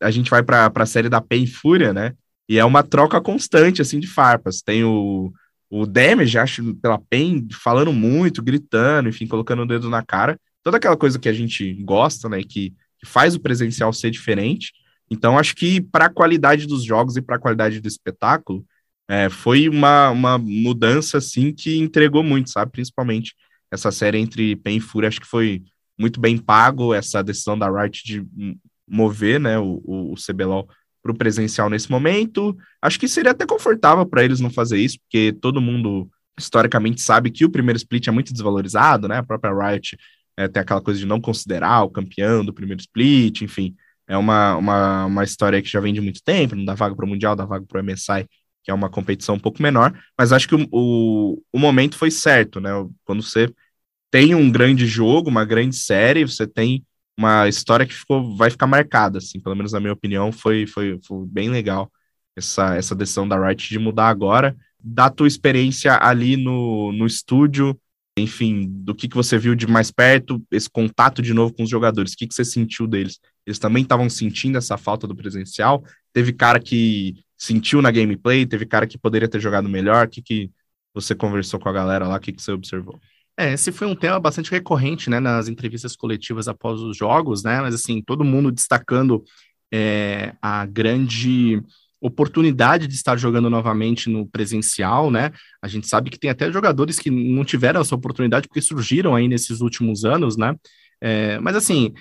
a 0.03 0.11
gente 0.11 0.29
vai 0.29 0.43
para 0.43 0.73
a 0.75 0.87
série 0.87 1.09
da 1.09 1.21
Pain 1.21 1.47
Fúria, 1.47 1.93
né? 1.93 2.15
E 2.49 2.59
é 2.59 2.65
uma 2.65 2.83
troca 2.83 3.21
constante, 3.21 3.81
assim, 3.81 4.01
de 4.01 4.09
farpas. 4.09 4.61
Tem 4.61 4.83
o, 4.83 5.33
o 5.71 5.87
Damage, 5.87 6.37
acho, 6.37 6.75
pela 6.75 6.99
Pain, 6.99 7.47
falando 7.53 7.93
muito, 7.93 8.43
gritando, 8.43 9.09
enfim, 9.09 9.25
colocando 9.29 9.63
o 9.63 9.67
dedo 9.67 9.89
na 9.89 10.03
cara. 10.03 10.37
Toda 10.65 10.77
aquela 10.77 10.97
coisa 10.97 11.17
que 11.17 11.29
a 11.29 11.33
gente 11.33 11.73
gosta, 11.85 12.29
né? 12.29 12.43
Que, 12.43 12.75
que 12.99 13.07
faz 13.07 13.37
o 13.37 13.41
presencial 13.41 13.93
ser 13.93 14.11
diferente. 14.11 14.73
Então, 15.09 15.39
acho 15.39 15.55
que 15.55 15.81
para 15.81 16.07
a 16.07 16.13
qualidade 16.13 16.67
dos 16.67 16.83
jogos 16.83 17.17
e 17.17 17.23
para 17.23 17.37
a 17.37 17.41
qualidade 17.41 17.81
do 17.81 17.87
espetáculo, 17.87 18.65
é, 19.09 19.31
foi 19.31 19.69
uma, 19.69 20.11
uma 20.11 20.39
mudança, 20.39 21.19
assim, 21.19 21.53
que 21.53 21.79
entregou 21.79 22.25
muito, 22.25 22.51
sabe? 22.51 22.73
Principalmente 22.73 23.37
essa 23.71 23.91
série 23.91 24.19
entre 24.19 24.57
Pen 24.57 24.77
e 24.77 24.81
Fúria, 24.81 25.09
acho 25.09 25.21
que 25.21 25.27
foi 25.27 25.63
muito 25.99 26.21
bem 26.21 26.37
pago 26.39 26.95
essa 26.95 27.23
decisão 27.23 27.59
da 27.59 27.71
Riot 27.71 28.03
de 28.05 28.27
mover, 28.89 29.39
né, 29.39 29.59
o, 29.59 29.81
o, 29.85 30.13
o 30.13 30.15
CBLOL 30.15 30.69
para 31.03 31.13
o 31.13 31.17
presencial 31.17 31.71
nesse 31.71 31.91
momento. 31.91 32.57
Acho 32.83 32.99
que 32.99 33.09
seria 33.09 33.31
até 33.31 33.47
confortável 33.47 34.05
para 34.05 34.25
eles 34.25 34.41
não 34.41 34.51
fazer 34.51 34.79
isso, 34.79 34.99
porque 35.01 35.33
todo 35.41 35.61
mundo 35.61 36.09
historicamente 36.39 37.01
sabe 37.01 37.31
que 37.31 37.45
o 37.45 37.51
primeiro 37.51 37.77
split 37.77 38.09
é 38.09 38.11
muito 38.11 38.33
desvalorizado, 38.33 39.07
né? 39.07 39.19
A 39.19 39.23
própria 39.23 39.53
Riot 39.53 39.97
é, 40.37 40.49
tem 40.49 40.61
aquela 40.63 40.81
coisa 40.81 40.99
de 40.99 41.07
não 41.07 41.21
considerar 41.21 41.83
o 41.83 41.91
campeão 41.91 42.45
do 42.45 42.53
primeiro 42.53 42.81
split, 42.81 43.43
enfim. 43.43 43.75
É 44.09 44.17
uma, 44.17 44.57
uma, 44.57 45.07
uma 45.07 45.25
história 45.25 45.63
que 45.63 45.69
já 45.69 45.81
vem 45.81 45.95
de 45.95 46.01
muito 46.01 46.23
tempo, 46.23 46.57
não 46.57 46.65
dá 46.65 46.75
vaga 46.75 46.97
para 46.97 47.05
o 47.05 47.09
Mundial, 47.09 47.37
dá 47.37 47.45
vaga 47.45 47.65
para 47.67 47.81
o 47.81 47.85
MSI, 47.85 48.27
que 48.63 48.71
é 48.71 48.75
uma 48.75 48.91
competição 48.91 49.37
um 49.37 49.41
pouco 49.41 49.63
menor, 49.63 49.93
mas 50.19 50.33
acho 50.33 50.49
que 50.49 50.55
o, 50.55 50.69
o, 50.71 51.43
o 51.53 51.59
momento 51.59 51.97
foi 51.97 52.11
certo, 52.11 52.61
né? 52.61 52.71
Quando 53.05 53.23
você 53.23 53.53
tem 54.11 54.35
um 54.35 54.51
grande 54.51 54.87
jogo, 54.87 55.31
uma 55.31 55.45
grande 55.45 55.77
série, 55.77 56.25
você 56.25 56.47
tem 56.47 56.85
uma 57.17 57.49
história 57.49 57.87
que 57.87 57.95
ficou, 57.95 58.37
vai 58.37 58.51
ficar 58.51 58.67
marcada, 58.67 59.19
assim, 59.19 59.41
pelo 59.41 59.55
menos 59.55 59.73
na 59.73 59.81
minha 59.81 59.93
opinião, 59.93 60.33
foi, 60.33 60.67
foi, 60.67 60.99
foi 61.07 61.27
bem 61.27 61.51
legal 61.51 61.91
essa, 62.37 62.75
essa 62.77 62.95
decisão 62.95 63.29
da 63.29 63.39
Riot 63.39 63.69
de 63.69 63.79
mudar 63.79 64.09
agora, 64.09 64.57
da 64.83 65.11
tua 65.11 65.29
experiência 65.29 65.99
ali 66.01 66.37
no, 66.37 66.93
no 66.93 67.07
estúdio, 67.07 67.79
enfim, 68.17 68.67
do 68.69 68.95
que, 68.95 69.09
que 69.09 69.17
você 69.17 69.39
viu 69.39 69.55
de 69.55 69.67
mais 69.67 69.91
perto, 69.91 70.43
esse 70.51 70.69
contato 70.69 71.23
de 71.23 71.33
novo 71.33 71.53
com 71.53 71.63
os 71.63 71.71
jogadores, 71.71 72.13
o 72.13 72.17
que, 72.17 72.27
que 72.27 72.35
você 72.35 72.45
sentiu 72.45 72.87
deles? 72.87 73.21
Eles 73.47 73.59
também 73.59 73.83
estavam 73.83 74.09
sentindo 74.09 74.59
essa 74.59 74.77
falta 74.77 75.07
do 75.07 75.15
presencial? 75.15 75.85
Teve 76.13 76.33
cara 76.33 76.59
que 76.59 77.23
sentiu 77.41 77.81
na 77.81 77.91
gameplay, 77.91 78.45
teve 78.45 78.67
cara 78.67 78.87
que 78.87 78.99
poderia 78.99 79.27
ter 79.27 79.41
jogado 79.41 79.67
melhor, 79.67 80.07
o 80.07 80.11
que, 80.11 80.21
que 80.21 80.51
você 80.93 81.15
conversou 81.15 81.59
com 81.59 81.71
a 81.71 81.73
galera 81.73 82.07
lá, 82.07 82.17
o 82.17 82.21
que, 82.21 82.33
que 82.33 82.43
você 82.43 82.53
observou? 82.53 83.01
É, 83.35 83.55
esse 83.55 83.73
foi 83.73 83.87
um 83.87 83.95
tema 83.95 84.21
bastante 84.21 84.51
recorrente, 84.51 85.09
né, 85.09 85.19
nas 85.19 85.49
entrevistas 85.49 85.97
coletivas 85.97 86.49
após 86.49 86.81
os 86.81 86.95
jogos, 86.95 87.43
né, 87.43 87.63
mas 87.63 87.75
assim, 87.75 88.03
todo 88.03 88.23
mundo 88.23 88.53
destacando 88.53 89.25
é, 89.73 90.35
a 90.43 90.67
grande 90.67 91.63
oportunidade 91.99 92.87
de 92.87 92.95
estar 92.95 93.17
jogando 93.17 93.49
novamente 93.49 94.11
no 94.11 94.27
presencial, 94.27 95.11
né, 95.11 95.33
a 95.63 95.69
gente 95.69 95.87
sabe 95.87 96.11
que 96.11 96.19
tem 96.19 96.29
até 96.29 96.53
jogadores 96.53 96.99
que 96.99 97.11
não 97.11 97.43
tiveram 97.43 97.81
essa 97.81 97.95
oportunidade 97.95 98.49
porque 98.49 98.61
surgiram 98.61 99.15
aí 99.15 99.27
nesses 99.27 99.63
últimos 99.63 100.05
anos, 100.05 100.37
né, 100.37 100.55
é, 101.01 101.39
mas 101.39 101.57
assim, 101.57 101.95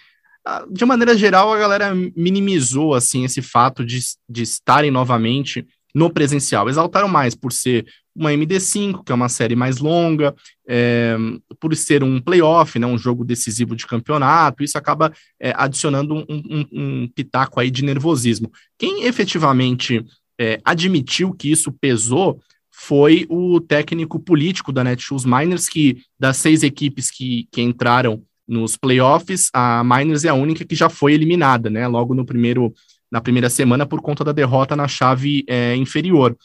de 0.71 0.85
maneira 0.85 1.17
geral, 1.17 1.53
a 1.53 1.57
galera 1.57 1.93
minimizou, 2.15 2.93
assim, 2.93 3.25
esse 3.25 3.41
fato 3.41 3.85
de, 3.85 3.99
de 4.29 4.43
estarem 4.43 4.91
novamente 4.91 5.65
no 5.93 6.09
presencial. 6.09 6.69
Exaltaram 6.69 7.07
mais 7.07 7.35
por 7.35 7.51
ser 7.51 7.85
uma 8.15 8.31
MD5, 8.31 9.03
que 9.03 9.11
é 9.11 9.15
uma 9.15 9.29
série 9.29 9.55
mais 9.55 9.77
longa, 9.77 10.35
é, 10.67 11.15
por 11.59 11.75
ser 11.75 12.03
um 12.03 12.19
playoff, 12.19 12.77
né, 12.77 12.85
um 12.85 12.97
jogo 12.97 13.23
decisivo 13.23 13.75
de 13.75 13.87
campeonato, 13.87 14.63
isso 14.63 14.77
acaba 14.77 15.11
é, 15.39 15.53
adicionando 15.55 16.15
um, 16.15 16.25
um, 16.29 16.65
um, 16.71 17.07
pitaco 17.07 17.59
aí 17.59 17.71
de 17.71 17.83
nervosismo. 17.83 18.51
Quem 18.77 19.05
efetivamente 19.05 20.05
é, 20.39 20.59
admitiu 20.65 21.33
que 21.33 21.49
isso 21.49 21.71
pesou 21.71 22.41
foi 22.71 23.25
o 23.29 23.59
técnico 23.59 24.19
político 24.19 24.71
da 24.71 24.83
Netshoes 24.83 25.25
Miners, 25.25 25.67
que 25.67 26.01
das 26.17 26.37
seis 26.37 26.63
equipes 26.63 27.11
que, 27.11 27.47
que 27.51 27.61
entraram 27.61 28.23
nos 28.49 28.75
playoffs, 28.75 29.49
a 29.53 29.83
Miners 29.83 30.25
é 30.25 30.29
a 30.29 30.33
única 30.33 30.65
que 30.65 30.75
já 30.75 30.89
foi 30.89 31.13
eliminada, 31.13 31.69
né, 31.69 31.87
logo 31.87 32.15
no 32.15 32.25
primeiro 32.25 32.73
na 33.11 33.21
primeira 33.21 33.49
semana 33.49 33.87
por 33.87 34.01
conta 34.01 34.23
da 34.23 34.31
derrota 34.31 34.75
na 34.75 34.87
chave 34.87 35.43
é, 35.47 35.75
inferior. 35.75 36.37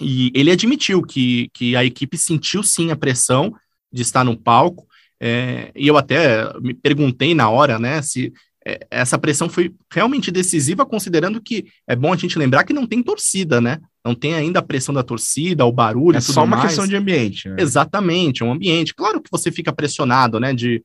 E 0.00 0.32
ele 0.34 0.50
admitiu 0.50 1.02
que, 1.02 1.50
que 1.52 1.76
a 1.76 1.84
equipe 1.84 2.16
sentiu 2.16 2.62
sim 2.62 2.90
a 2.90 2.96
pressão 2.96 3.54
de 3.92 4.00
estar 4.00 4.24
no 4.24 4.36
palco, 4.36 4.86
é, 5.20 5.70
e 5.76 5.86
eu 5.86 5.98
até 5.98 6.50
me 6.60 6.72
perguntei 6.72 7.34
na 7.34 7.50
hora, 7.50 7.78
né, 7.78 8.00
se 8.00 8.32
é, 8.66 8.86
essa 8.90 9.18
pressão 9.18 9.48
foi 9.48 9.74
realmente 9.90 10.30
decisiva, 10.30 10.84
considerando 10.84 11.40
que 11.40 11.66
é 11.86 11.96
bom 11.96 12.12
a 12.12 12.16
gente 12.16 12.38
lembrar 12.38 12.64
que 12.64 12.72
não 12.72 12.86
tem 12.86 13.02
torcida, 13.02 13.60
né? 13.60 13.78
Não 14.04 14.14
tem 14.14 14.34
ainda 14.34 14.60
a 14.60 14.62
pressão 14.62 14.94
da 14.94 15.02
torcida, 15.02 15.64
o 15.64 15.72
barulho. 15.72 16.18
É 16.18 16.20
só 16.20 16.44
uma 16.44 16.56
mais. 16.56 16.68
questão 16.68 16.86
de 16.86 16.94
ambiente. 16.94 17.48
Né? 17.48 17.56
Exatamente, 17.58 18.42
é 18.42 18.46
um 18.46 18.52
ambiente. 18.52 18.94
Claro 18.94 19.20
que 19.20 19.30
você 19.30 19.50
fica 19.50 19.72
pressionado, 19.72 20.38
né? 20.38 20.52
De 20.52 20.82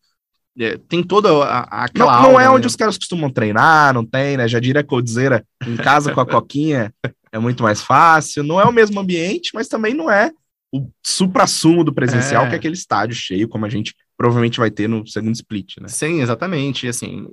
é, 0.59 0.77
tem 0.87 1.03
toda 1.03 1.29
a, 1.43 1.85
aquela. 1.85 2.21
Não, 2.21 2.31
não 2.31 2.39
é 2.39 2.49
onde 2.49 2.61
né? 2.61 2.67
os 2.67 2.75
caras 2.75 2.97
costumam 2.97 3.29
treinar, 3.29 3.93
não 3.93 4.05
tem, 4.05 4.37
né? 4.37 4.47
Já 4.47 4.59
diria 4.59 4.83
Coldzera 4.83 5.45
em 5.65 5.75
casa 5.75 6.13
com 6.13 6.21
a 6.21 6.25
Coquinha 6.27 6.93
é 7.31 7.39
muito 7.39 7.63
mais 7.63 7.81
fácil. 7.81 8.43
Não 8.43 8.59
é 8.59 8.65
o 8.65 8.71
mesmo 8.71 8.99
ambiente, 8.99 9.51
mas 9.53 9.67
também 9.67 9.93
não 9.93 10.09
é 10.09 10.31
o 10.73 10.89
supra-sumo 11.05 11.83
do 11.83 11.93
presencial, 11.93 12.45
é. 12.45 12.49
que 12.49 12.55
é 12.55 12.57
aquele 12.57 12.73
estádio 12.73 13.15
cheio, 13.15 13.47
como 13.47 13.65
a 13.65 13.69
gente 13.69 13.93
provavelmente 14.17 14.57
vai 14.57 14.71
ter 14.71 14.87
no 14.87 15.05
segundo 15.05 15.35
split, 15.35 15.77
né? 15.79 15.87
Sim, 15.87 16.21
exatamente. 16.21 16.87
Assim, 16.87 17.27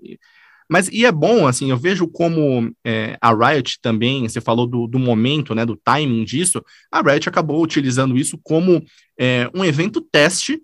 mas 0.68 0.88
e 0.88 1.04
é 1.04 1.12
bom, 1.12 1.46
assim, 1.46 1.70
eu 1.70 1.76
vejo 1.76 2.08
como 2.08 2.72
é, 2.84 3.16
a 3.20 3.32
Riot 3.32 3.78
também, 3.80 4.28
você 4.28 4.40
falou 4.40 4.66
do, 4.66 4.86
do, 4.86 4.98
momento, 4.98 5.54
né, 5.54 5.66
do 5.66 5.76
timing 5.76 6.24
disso, 6.24 6.64
a 6.90 7.00
Riot 7.02 7.28
acabou 7.28 7.62
utilizando 7.62 8.16
isso 8.16 8.38
como 8.42 8.82
é, 9.18 9.48
um 9.54 9.64
evento 9.64 10.00
teste 10.00 10.60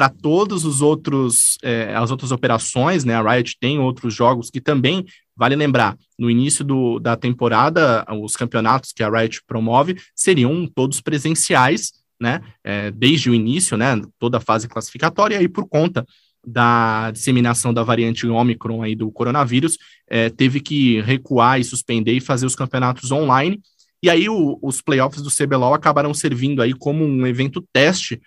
para 0.00 0.08
todos 0.08 0.64
os 0.64 0.80
outros 0.80 1.58
é, 1.62 1.94
as 1.94 2.10
outras 2.10 2.32
operações, 2.32 3.04
né? 3.04 3.14
A 3.16 3.34
Riot 3.34 3.58
tem 3.60 3.78
outros 3.78 4.14
jogos 4.14 4.48
que 4.48 4.58
também 4.58 5.04
vale 5.36 5.54
lembrar 5.54 5.94
no 6.18 6.30
início 6.30 6.64
do, 6.64 6.98
da 6.98 7.18
temporada 7.18 8.06
os 8.22 8.34
campeonatos 8.34 8.92
que 8.92 9.02
a 9.02 9.10
Riot 9.10 9.42
promove 9.46 9.98
seriam 10.16 10.66
todos 10.74 11.02
presenciais, 11.02 11.92
né? 12.18 12.40
É, 12.64 12.90
desde 12.90 13.28
o 13.28 13.34
início, 13.34 13.76
né? 13.76 14.00
Toda 14.18 14.38
a 14.38 14.40
fase 14.40 14.66
classificatória 14.68 15.42
e 15.42 15.46
por 15.46 15.68
conta 15.68 16.06
da 16.42 17.10
disseminação 17.10 17.74
da 17.74 17.82
variante 17.82 18.26
Omicron 18.26 18.82
aí 18.82 18.96
do 18.96 19.12
coronavírus, 19.12 19.76
é, 20.08 20.30
teve 20.30 20.60
que 20.60 21.02
recuar 21.02 21.60
e 21.60 21.64
suspender 21.64 22.14
e 22.14 22.22
fazer 22.22 22.46
os 22.46 22.56
campeonatos 22.56 23.12
online. 23.12 23.60
E 24.02 24.08
aí 24.08 24.30
o, 24.30 24.58
os 24.62 24.80
playoffs 24.80 25.20
do 25.20 25.30
CBLOL 25.30 25.74
acabaram 25.74 26.14
servindo 26.14 26.62
aí 26.62 26.72
como 26.72 27.04
um 27.04 27.26
evento 27.26 27.62
teste 27.70 28.18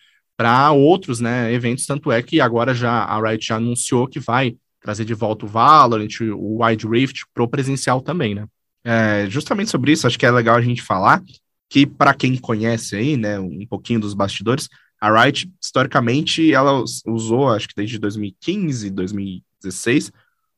para 0.43 0.73
outros 0.73 1.21
né, 1.21 1.53
eventos, 1.53 1.85
tanto 1.85 2.11
é 2.11 2.21
que 2.21 2.41
agora 2.41 2.73
já 2.73 2.91
a 2.91 3.17
Riot 3.17 3.47
já 3.47 3.55
anunciou 3.55 4.09
que 4.09 4.19
vai 4.19 4.57
trazer 4.81 5.05
de 5.05 5.13
volta 5.13 5.45
o 5.45 5.47
Valorant, 5.47 6.19
o 6.35 6.61
Wide 6.61 6.85
Rift 6.85 7.23
pro 7.33 7.47
presencial 7.47 8.01
também, 8.01 8.35
né? 8.35 8.45
É, 8.83 9.25
justamente 9.29 9.71
sobre 9.71 9.93
isso, 9.93 10.05
acho 10.05 10.19
que 10.19 10.25
é 10.25 10.31
legal 10.31 10.57
a 10.57 10.61
gente 10.61 10.81
falar 10.81 11.23
que 11.69 11.87
para 11.87 12.13
quem 12.13 12.35
conhece 12.35 12.93
aí, 12.93 13.15
né, 13.15 13.39
um 13.39 13.65
pouquinho 13.65 14.01
dos 14.01 14.13
bastidores, 14.13 14.67
a 14.99 15.23
Riot 15.23 15.49
historicamente 15.63 16.53
ela 16.53 16.83
usou, 17.07 17.47
acho 17.47 17.69
que 17.69 17.75
desde 17.77 17.97
2015, 17.97 18.89
2016, 18.89 20.11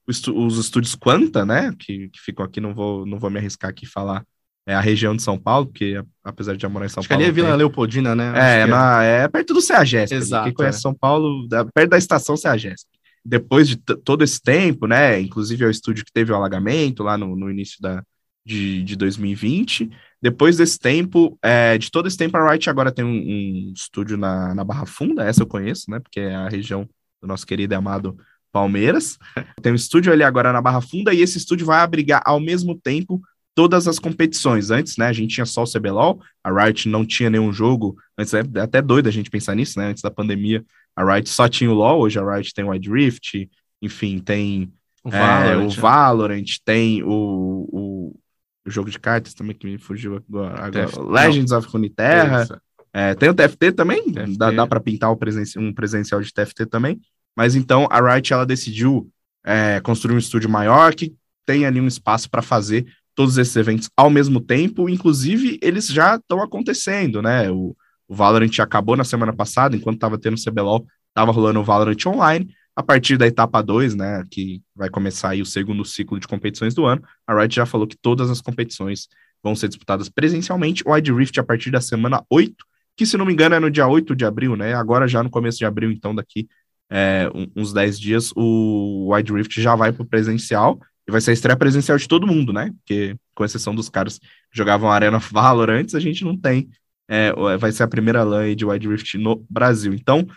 os 0.08 0.58
estúdios 0.58 0.96
Quanta, 0.96 1.46
né, 1.46 1.72
que, 1.78 2.10
que 2.10 2.20
ficam 2.22 2.44
aqui, 2.44 2.60
não 2.60 2.74
vou, 2.74 3.06
não 3.06 3.20
vou 3.20 3.30
me 3.30 3.38
arriscar 3.38 3.70
aqui 3.70 3.86
falar 3.86 4.26
é 4.66 4.74
a 4.74 4.82
região 4.82 5.16
de 5.16 5.22
São 5.22 5.38
Paulo, 5.38 5.68
porque 5.68 6.02
apesar 6.24 6.56
de 6.56 6.62
já 6.62 6.68
morar 6.68 6.88
em 6.88 6.90
São 6.90 7.02
Acho 7.02 7.10
Paulo. 7.10 7.24
Que 7.24 7.30
ali 7.30 7.30
é 7.30 7.34
Vila 7.34 7.50
tem... 7.50 7.58
Leopoldina, 7.58 8.16
né? 8.16 8.34
É, 8.36 8.62
é, 8.62 8.66
na, 8.66 9.04
é 9.04 9.28
perto 9.28 9.54
do 9.54 9.62
CEAGESP. 9.62 10.16
Exato. 10.16 10.46
Quem 10.46 10.54
conhece 10.54 10.80
é. 10.80 10.82
São 10.82 10.94
Paulo, 10.94 11.48
da, 11.48 11.64
perto 11.66 11.92
da 11.92 11.98
estação 11.98 12.36
CEAGESP. 12.36 12.88
Depois 13.24 13.68
de 13.68 13.78
todo 13.78 14.24
esse 14.24 14.42
tempo, 14.42 14.88
né? 14.88 15.20
Inclusive 15.20 15.64
é 15.64 15.68
o 15.68 15.72
estúdio 15.72 16.04
que 16.04 16.12
teve 16.12 16.32
o 16.32 16.36
alagamento 16.36 17.04
lá 17.04 17.18
no, 17.18 17.36
no 17.36 17.50
início 17.50 17.82
da, 17.82 18.04
de, 18.46 18.84
de 18.84 18.96
2020. 18.96 19.90
Depois 20.22 20.58
desse 20.58 20.80
tempo, 20.80 21.38
é, 21.44 21.78
de 21.78 21.92
todo 21.92 22.08
esse 22.08 22.18
tempo, 22.18 22.36
a 22.38 22.44
Wright 22.44 22.68
agora 22.70 22.92
tem 22.92 23.06
um, 23.06 23.10
um, 23.10 23.74
estúdio 23.76 24.18
na, 24.18 24.56
na 24.56 24.64
Barra 24.64 24.86
Funda, 24.86 25.24
essa 25.24 25.44
eu 25.44 25.48
conheço, 25.48 25.90
né? 25.92 26.00
Porque 26.00 26.20
é 26.20 26.36
a 26.36 26.50
região 26.50 26.90
do 27.22 27.28
nosso 27.28 27.46
querido 27.46 27.74
e 27.74 27.76
amado 27.76 28.18
Palmeiras. 28.52 29.20
Tem 29.62 29.72
um 29.72 29.76
estúdio 29.76 30.12
ali 30.12 30.24
agora 30.24 30.52
na 30.52 30.62
Barra 30.62 30.82
Funda 30.82 31.14
e 31.14 31.22
esse 31.22 31.38
estúdio 31.38 31.68
vai 31.68 31.80
abrigar 31.82 32.24
ao 32.26 32.40
mesmo 32.40 32.80
tempo 32.80 33.22
todas 33.56 33.88
as 33.88 33.98
competições. 33.98 34.70
Antes, 34.70 34.98
né, 34.98 35.08
a 35.08 35.14
gente 35.14 35.34
tinha 35.34 35.46
só 35.46 35.64
o 35.64 35.72
CBLOL, 35.72 36.22
a 36.44 36.52
Riot 36.52 36.90
não 36.90 37.06
tinha 37.06 37.30
nenhum 37.30 37.52
jogo, 37.52 37.96
antes 38.18 38.34
é 38.34 38.44
até 38.62 38.82
doido 38.82 39.08
a 39.08 39.12
gente 39.12 39.30
pensar 39.30 39.56
nisso, 39.56 39.80
né, 39.80 39.88
antes 39.88 40.04
da 40.04 40.12
pandemia, 40.12 40.64
a 40.96 41.04
Riot 41.04 41.30
só 41.30 41.48
tinha 41.48 41.72
o 41.72 41.74
LoL, 41.74 42.02
hoje 42.02 42.20
a 42.20 42.36
Riot 42.36 42.54
tem 42.54 42.66
o 42.66 42.70
Wide 42.70 42.92
Rift, 42.92 43.50
enfim, 43.82 44.20
tem 44.20 44.72
o 45.04 45.10
Valorant, 45.10 45.48
é, 45.48 45.58
o 45.58 45.68
né? 45.68 45.76
Valorant 45.78 46.46
tem 46.64 47.04
o, 47.04 47.10
o, 47.10 48.20
o, 48.66 48.72
jogo 48.72 48.90
de 48.90 49.00
cartas 49.00 49.34
também 49.34 49.56
que 49.56 49.66
me 49.66 49.78
fugiu 49.78 50.16
agora, 50.16 50.66
agora 50.66 50.90
Legends 51.02 51.52
não. 51.52 51.60
of 51.60 51.68
Runeterra, 51.68 52.62
é, 52.94 53.14
tem 53.14 53.30
o 53.30 53.34
TFT 53.34 53.72
também, 53.74 54.04
TFT. 54.12 54.38
dá, 54.38 54.52
dá 54.52 54.68
para 54.68 54.80
pintar 54.80 55.12
um 55.12 55.74
presencial 55.74 56.22
de 56.22 56.34
TFT 56.34 56.66
também, 56.66 57.00
mas 57.36 57.56
então 57.56 57.88
a 57.90 58.14
Riot 58.14 58.34
ela 58.34 58.46
decidiu 58.46 59.10
é, 59.46 59.80
construir 59.82 60.16
um 60.16 60.20
estúdio 60.20 60.50
maior 60.50 60.94
que 60.96 61.14
tem 61.46 61.66
ali 61.66 61.80
um 61.80 61.88
espaço 61.88 62.30
para 62.30 62.42
fazer 62.42 62.86
todos 63.16 63.38
esses 63.38 63.56
eventos 63.56 63.90
ao 63.96 64.10
mesmo 64.10 64.42
tempo, 64.42 64.90
inclusive 64.90 65.58
eles 65.62 65.88
já 65.88 66.16
estão 66.16 66.42
acontecendo, 66.42 67.22
né? 67.22 67.50
O, 67.50 67.76
o 68.08 68.16
Valorant 68.16 68.60
acabou 68.60 68.96
na 68.96 69.04
semana 69.04 69.34
passada, 69.34 69.76
enquanto 69.76 69.96
estava 69.96 70.18
tendo 70.18 70.36
o 70.36 70.44
CBLOL, 70.44 70.86
estava 71.08 71.32
rolando 71.32 71.60
o 71.60 71.64
Valorant 71.64 72.06
Online. 72.06 72.54
A 72.76 72.84
partir 72.84 73.18
da 73.18 73.26
etapa 73.26 73.62
2, 73.62 73.96
né, 73.96 74.22
que 74.30 74.62
vai 74.76 74.90
começar 74.90 75.30
aí 75.30 75.42
o 75.42 75.46
segundo 75.46 75.86
ciclo 75.86 76.20
de 76.20 76.28
competições 76.28 76.74
do 76.74 76.86
ano, 76.86 77.02
a 77.26 77.34
Riot 77.34 77.56
já 77.56 77.66
falou 77.66 77.88
que 77.88 77.96
todas 77.96 78.30
as 78.30 78.42
competições 78.42 79.08
vão 79.42 79.56
ser 79.56 79.70
disputadas 79.70 80.10
presencialmente. 80.10 80.84
O 80.86 80.92
Wide 80.92 81.14
Rift 81.14 81.40
a 81.40 81.44
partir 81.44 81.72
da 81.72 81.80
semana 81.80 82.22
8, 82.30 82.54
que 82.98 83.06
se 83.06 83.16
não 83.16 83.26
me 83.26 83.32
engano 83.32 83.56
é 83.56 83.60
no 83.62 83.72
dia 83.72 83.88
8 83.88 84.14
de 84.14 84.26
abril, 84.26 84.58
né? 84.58 84.74
Agora 84.74 85.08
já 85.08 85.24
no 85.24 85.30
começo 85.30 85.58
de 85.58 85.66
abril, 85.66 85.90
então 85.90 86.14
daqui 86.14 86.50
é, 86.92 87.30
uns 87.56 87.72
10 87.72 88.00
dias, 88.00 88.32
o 88.36 89.14
Wide 89.14 89.32
Rift 89.32 89.62
já 89.62 89.74
vai 89.74 89.94
para 89.94 90.04
o 90.04 90.06
presencial 90.06 90.78
e 91.08 91.12
vai 91.12 91.22
ser 91.22 91.32
a 91.32 91.34
estreia 91.34 91.58
presencial 91.58 91.98
de 91.98 92.08
todo 92.08 92.28
mundo, 92.28 92.52
né? 92.52 92.72
Porque, 92.80 93.16
com 93.34 93.46
exceção 93.46 93.76
dos 93.76 93.90
caras 93.90 94.18
que 94.18 94.28
jogavam 94.52 94.92
Arena 94.92 95.20
Valor 95.20 95.70
antes, 95.70 95.94
a 95.94 96.00
gente 96.00 96.24
não 96.24 96.36
tem. 96.36 96.70
É, 97.08 97.32
vai 97.60 97.72
ser 97.72 97.84
a 97.84 97.88
primeira 97.88 98.24
LAN 98.24 98.56
de 98.56 98.66
Wide 98.66 98.88
Rift 98.88 99.18
no 99.18 99.46
Brasil. 99.50 99.94
Então, 99.94 100.28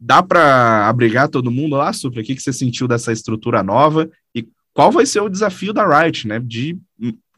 dá 0.00 0.22
para 0.22 0.88
abrigar 0.88 1.28
todo 1.28 1.50
mundo 1.50 1.76
lá, 1.76 1.92
Supra? 1.92 2.22
O 2.22 2.24
que, 2.24 2.34
que 2.34 2.42
você 2.42 2.52
sentiu 2.52 2.88
dessa 2.88 3.12
estrutura 3.12 3.62
nova? 3.62 4.08
E 4.34 4.48
qual 4.72 4.90
vai 4.90 5.04
ser 5.04 5.20
o 5.20 5.28
desafio 5.28 5.72
da 5.72 5.86
Riot, 5.86 6.26
né? 6.26 6.40
De 6.40 6.78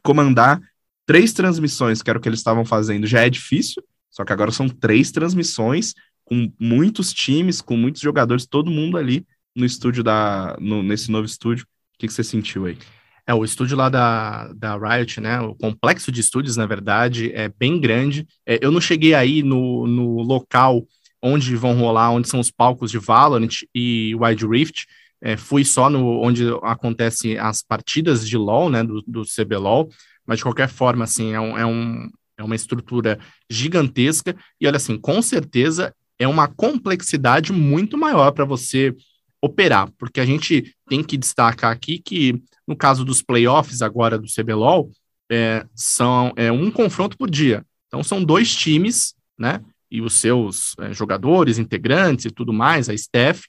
comandar 0.01 0.61
três 1.05 1.33
transmissões, 1.33 2.01
que 2.01 2.09
era 2.09 2.17
o 2.17 2.21
que 2.21 2.29
eles 2.29 2.39
estavam 2.39 2.63
fazendo. 2.63 3.05
Já 3.05 3.25
é 3.25 3.29
difícil, 3.29 3.83
só 4.09 4.23
que 4.23 4.31
agora 4.31 4.51
são 4.51 4.69
três 4.69 5.11
transmissões 5.11 5.93
com 6.23 6.51
muitos 6.59 7.13
times, 7.13 7.61
com 7.61 7.75
muitos 7.75 8.01
jogadores, 8.01 8.45
todo 8.45 8.71
mundo 8.71 8.97
ali 8.97 9.25
no 9.55 9.65
estúdio 9.65 10.03
da. 10.03 10.57
No, 10.59 10.81
nesse 10.81 11.11
novo 11.11 11.25
estúdio. 11.25 11.65
O 11.97 11.99
que, 11.99 12.07
que 12.07 12.13
você 12.13 12.23
sentiu 12.23 12.65
aí? 12.65 12.77
É, 13.25 13.33
o 13.33 13.43
estúdio 13.43 13.75
lá 13.75 13.89
da, 13.89 14.53
da 14.53 14.77
Riot, 14.77 15.19
né? 15.19 15.41
O 15.41 15.55
complexo 15.55 16.11
de 16.11 16.21
estúdios, 16.21 16.55
na 16.55 16.67
verdade, 16.67 17.31
é 17.33 17.49
bem 17.49 17.81
grande. 17.81 18.25
É, 18.45 18.59
eu 18.61 18.71
não 18.71 18.79
cheguei 18.79 19.15
aí 19.15 19.41
no, 19.41 19.87
no 19.87 20.21
local 20.21 20.85
onde 21.21 21.55
vão 21.55 21.73
rolar, 21.73 22.11
onde 22.11 22.29
são 22.29 22.39
os 22.39 22.51
palcos 22.51 22.91
de 22.91 22.99
Valorant 22.99 23.63
e 23.73 24.15
Wild 24.15 24.45
Rift. 24.45 24.85
É, 25.19 25.35
fui 25.35 25.65
só 25.65 25.89
no 25.89 26.21
onde 26.21 26.43
acontecem 26.61 27.39
as 27.39 27.63
partidas 27.63 28.27
de 28.27 28.37
LoL, 28.37 28.69
né? 28.69 28.83
Do, 28.83 29.01
do 29.01 29.23
CBLOL. 29.23 29.89
Mas, 30.23 30.37
de 30.37 30.43
qualquer 30.43 30.69
forma, 30.69 31.03
assim, 31.03 31.33
é, 31.33 31.39
um, 31.39 31.57
é, 31.57 31.65
um, 31.65 32.07
é 32.37 32.43
uma 32.43 32.55
estrutura 32.55 33.17
gigantesca. 33.49 34.37
E, 34.61 34.67
olha, 34.67 34.77
assim, 34.77 34.97
com 34.99 35.19
certeza 35.19 35.93
é 36.19 36.27
uma 36.27 36.47
complexidade 36.47 37.51
muito 37.51 37.97
maior 37.97 38.31
para 38.31 38.45
você 38.45 38.95
operar, 39.41 39.91
porque 39.97 40.19
a 40.19 40.25
gente 40.25 40.75
tem 40.87 41.03
que 41.03 41.17
destacar 41.17 41.71
aqui 41.71 41.99
que, 41.99 42.41
no 42.67 42.75
caso 42.75 43.05
dos 43.05 43.21
playoffs 43.21 43.81
agora 43.81 44.17
do 44.17 44.27
CBLOL, 44.27 44.89
é, 45.31 45.65
são 45.75 46.33
é, 46.35 46.51
um 46.51 46.71
confronto 46.71 47.17
por 47.17 47.29
dia. 47.29 47.65
Então, 47.87 48.03
são 48.03 48.23
dois 48.23 48.55
times, 48.55 49.13
né? 49.37 49.61
E 49.89 50.01
os 50.01 50.19
seus 50.19 50.73
é, 50.79 50.93
jogadores, 50.93 51.57
integrantes 51.57 52.25
e 52.25 52.31
tudo 52.31 52.51
mais, 52.51 52.89
a 52.89 52.93
staff, 52.93 53.47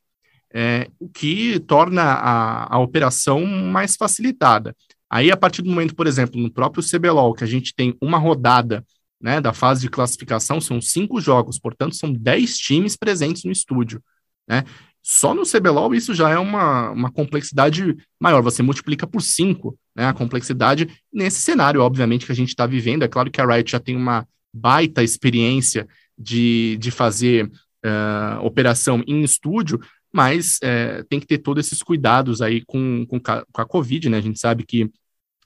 é, 0.53 0.89
o 0.99 1.09
que 1.09 1.59
torna 1.61 2.03
a, 2.03 2.77
a 2.77 2.79
operação 2.79 3.45
mais 3.45 3.97
facilitada. 3.97 4.75
Aí, 5.11 5.31
a 5.31 5.37
partir 5.37 5.63
do 5.63 5.71
momento, 5.71 5.95
por 5.95 6.07
exemplo, 6.07 6.41
no 6.41 6.53
próprio 6.53 6.83
CBLOL, 6.83 7.35
que 7.35 7.45
a 7.45 7.47
gente 7.47 7.75
tem 7.75 7.97
uma 8.01 8.19
rodada 8.19 8.85
né, 9.21 9.41
da 9.41 9.53
fase 9.53 9.81
de 9.81 9.89
classificação, 9.89 10.61
são 10.61 10.81
cinco 10.81 11.21
jogos, 11.21 11.59
portanto, 11.59 11.97
são 11.97 12.13
dez 12.13 12.57
times 12.59 12.97
presentes 12.97 13.45
no 13.45 13.51
estúdio. 13.51 14.03
Né? 14.47 14.65
Só 15.11 15.33
no 15.33 15.45
CBLOL 15.45 15.95
isso 15.95 16.15
já 16.15 16.29
é 16.29 16.39
uma, 16.39 16.91
uma 16.91 17.11
complexidade 17.11 17.97
maior, 18.21 18.43
você 18.43 18.63
multiplica 18.63 19.07
por 19.07 19.23
cinco 19.23 19.75
né, 19.97 20.05
a 20.05 20.13
complexidade 20.13 20.87
nesse 21.11 21.41
cenário, 21.41 21.81
obviamente, 21.81 22.27
que 22.27 22.33
a 22.33 22.35
gente 22.35 22.51
está 22.51 22.67
vivendo. 22.67 23.05
É 23.05 23.09
claro 23.09 23.31
que 23.31 23.41
a 23.41 23.47
Riot 23.47 23.71
já 23.71 23.81
tem 23.81 23.97
uma 23.97 24.29
baita 24.53 25.03
experiência 25.03 25.89
de, 26.19 26.77
de 26.79 26.91
fazer 26.91 27.47
uh, 27.47 28.45
operação 28.45 29.03
em 29.07 29.23
estúdio, 29.23 29.81
mas 30.13 30.59
uh, 30.59 31.03
tem 31.09 31.19
que 31.19 31.27
ter 31.27 31.39
todos 31.39 31.65
esses 31.65 31.83
cuidados 31.83 32.43
aí 32.43 32.63
com, 32.67 33.07
com, 33.07 33.19
com 33.19 33.63
a 33.63 33.65
Covid, 33.65 34.11
né? 34.11 34.19
A 34.19 34.23
gente 34.23 34.39
sabe 34.39 34.63
que 34.63 34.91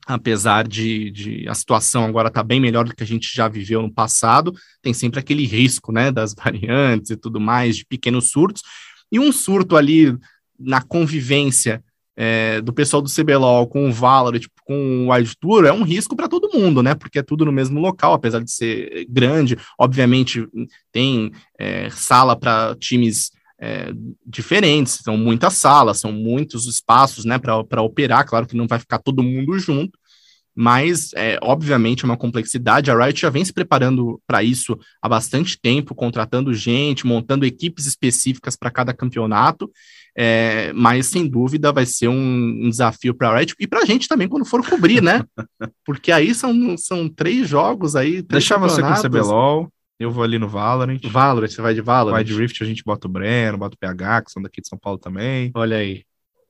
apesar 0.05 0.67
de, 0.67 1.09
de, 1.13 1.49
a 1.49 1.55
situação 1.55 2.05
agora 2.05 2.27
estar 2.27 2.41
tá 2.41 2.45
bem 2.45 2.59
melhor 2.59 2.85
do 2.85 2.97
que 2.97 3.05
a 3.05 3.07
gente 3.07 3.33
já 3.33 3.47
viveu 3.47 3.81
no 3.81 3.95
passado, 3.95 4.53
tem 4.83 4.93
sempre 4.93 5.21
aquele 5.21 5.47
risco, 5.47 5.93
né, 5.93 6.11
das 6.11 6.35
variantes 6.37 7.11
e 7.13 7.17
tudo 7.17 7.39
mais, 7.39 7.77
de 7.77 7.87
pequenos 7.87 8.31
surtos, 8.31 8.63
e 9.13 9.21
um 9.21 9.31
surto 9.31 9.77
ali 9.77 10.17
na 10.59 10.81
convivência 10.81 11.85
é, 12.17 12.61
do 12.61 12.73
pessoal 12.73 13.03
do 13.03 13.11
CBLOL 13.11 13.67
com 13.67 13.89
o 13.89 13.93
Valorant, 13.93 14.41
tipo, 14.41 14.55
com 14.65 15.07
o 15.07 15.13
Wild 15.13 15.37
é 15.67 15.73
um 15.73 15.83
risco 15.83 16.17
para 16.17 16.29
todo 16.29 16.51
mundo, 16.53 16.83
né? 16.83 16.95
Porque 16.95 17.19
é 17.19 17.23
tudo 17.23 17.45
no 17.45 17.53
mesmo 17.53 17.81
local, 17.81 18.13
apesar 18.13 18.43
de 18.43 18.51
ser 18.51 19.07
grande. 19.09 19.57
Obviamente, 19.79 20.47
tem 20.91 21.33
é, 21.59 21.91
sala 21.91 22.37
para 22.39 22.77
times 22.77 23.31
é, 23.61 23.93
diferentes, 24.27 25.01
são 25.05 25.17
muitas 25.17 25.55
salas, 25.55 26.01
são 26.01 26.13
muitos 26.13 26.67
espaços, 26.67 27.25
né, 27.25 27.39
para 27.39 27.83
operar. 27.83 28.27
Claro 28.27 28.47
que 28.47 28.57
não 28.57 28.67
vai 28.67 28.79
ficar 28.79 28.99
todo 28.99 29.23
mundo 29.23 29.59
junto, 29.59 29.99
mas 30.55 31.11
é, 31.15 31.39
obviamente 31.43 32.05
é 32.05 32.07
uma 32.07 32.17
complexidade. 32.17 32.91
A 32.91 32.97
Riot 32.97 33.21
já 33.21 33.31
vem 33.31 33.45
se 33.45 33.53
preparando 33.53 34.21
para 34.27 34.43
isso 34.43 34.79
há 35.01 35.09
bastante 35.09 35.59
tempo, 35.61 35.95
contratando 35.95 36.53
gente, 36.53 37.07
montando 37.07 37.47
equipes 37.47 37.87
específicas 37.87 38.57
para 38.57 38.71
cada 38.71 38.93
campeonato. 38.93 39.71
É, 40.17 40.73
mas 40.75 41.07
sem 41.07 41.27
dúvida 41.27 41.73
vai 41.73 41.87
ser 41.87 42.09
um, 42.09 42.15
um 42.65 42.69
desafio 42.69 43.15
para 43.15 43.31
a 43.31 43.39
Riot 43.39 43.55
e 43.59 43.67
para 43.67 43.81
a 43.81 43.85
gente 43.87 44.07
também 44.07 44.29
quando 44.29 44.45
for 44.45 44.67
cobrir, 44.69 45.03
né? 45.03 45.25
Porque 45.87 46.13
aí 46.13 46.35
são, 46.35 46.77
são 46.77 47.09
três 47.09 47.49
jogos 47.49 47.97
aí. 47.97 48.21
Deixar 48.21 48.59
você 48.59 48.83
com 48.83 48.93
o 48.93 49.03
CBLOL, 49.03 49.73
eu 49.99 50.11
vou 50.11 50.23
ali 50.23 50.39
no 50.39 50.49
Valorant. 50.49 51.01
Valorant, 51.05 51.49
você 51.49 51.63
vai 51.63 51.73
de 51.73 51.81
Valorant? 51.81 52.17
Vai 52.17 52.25
de 52.25 52.35
Rift, 52.35 52.63
a 52.63 52.67
gente 52.67 52.83
bota 52.85 53.07
o 53.07 53.11
Breno, 53.11 53.57
bota 53.57 53.75
o 53.75 53.79
PH, 53.79 54.23
que 54.23 54.33
são 54.33 54.43
daqui 54.43 54.61
de 54.61 54.69
São 54.69 54.79
Paulo 54.79 54.99
também. 54.99 55.51
Olha 55.55 55.79
aí. 55.79 56.05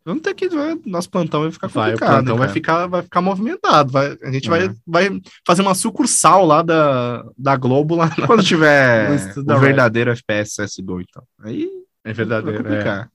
Vamos 0.04 0.22
ter 0.22 0.34
que. 0.34 0.48
Nosso 0.86 1.10
plantão 1.10 1.42
vai 1.42 1.50
ficar 1.50 1.68
complicado. 1.68 1.98
Vai, 1.98 2.08
o 2.08 2.14
plantão 2.14 2.36
vai 2.36 2.48
ficar, 2.48 2.86
vai 2.86 3.02
ficar 3.02 3.20
movimentado. 3.20 3.92
Vai, 3.92 4.16
a 4.22 4.32
gente 4.32 4.46
é. 4.46 4.50
vai, 4.50 4.70
vai 4.86 5.20
fazer 5.46 5.62
uma 5.62 5.74
sucursal 5.74 6.44
lá 6.44 6.62
da, 6.62 7.24
da 7.38 7.56
Globo 7.56 7.94
lá. 7.94 8.10
Quando 8.26 8.42
tiver 8.42 9.10
o 9.36 9.58
verdadeiro 9.58 10.10
FPS 10.10 10.56
CSGO, 10.56 11.00
então. 11.00 11.22
Aí 11.40 11.68
é 12.04 12.12
verdadeiro. 12.12 12.66
É. 12.68 13.06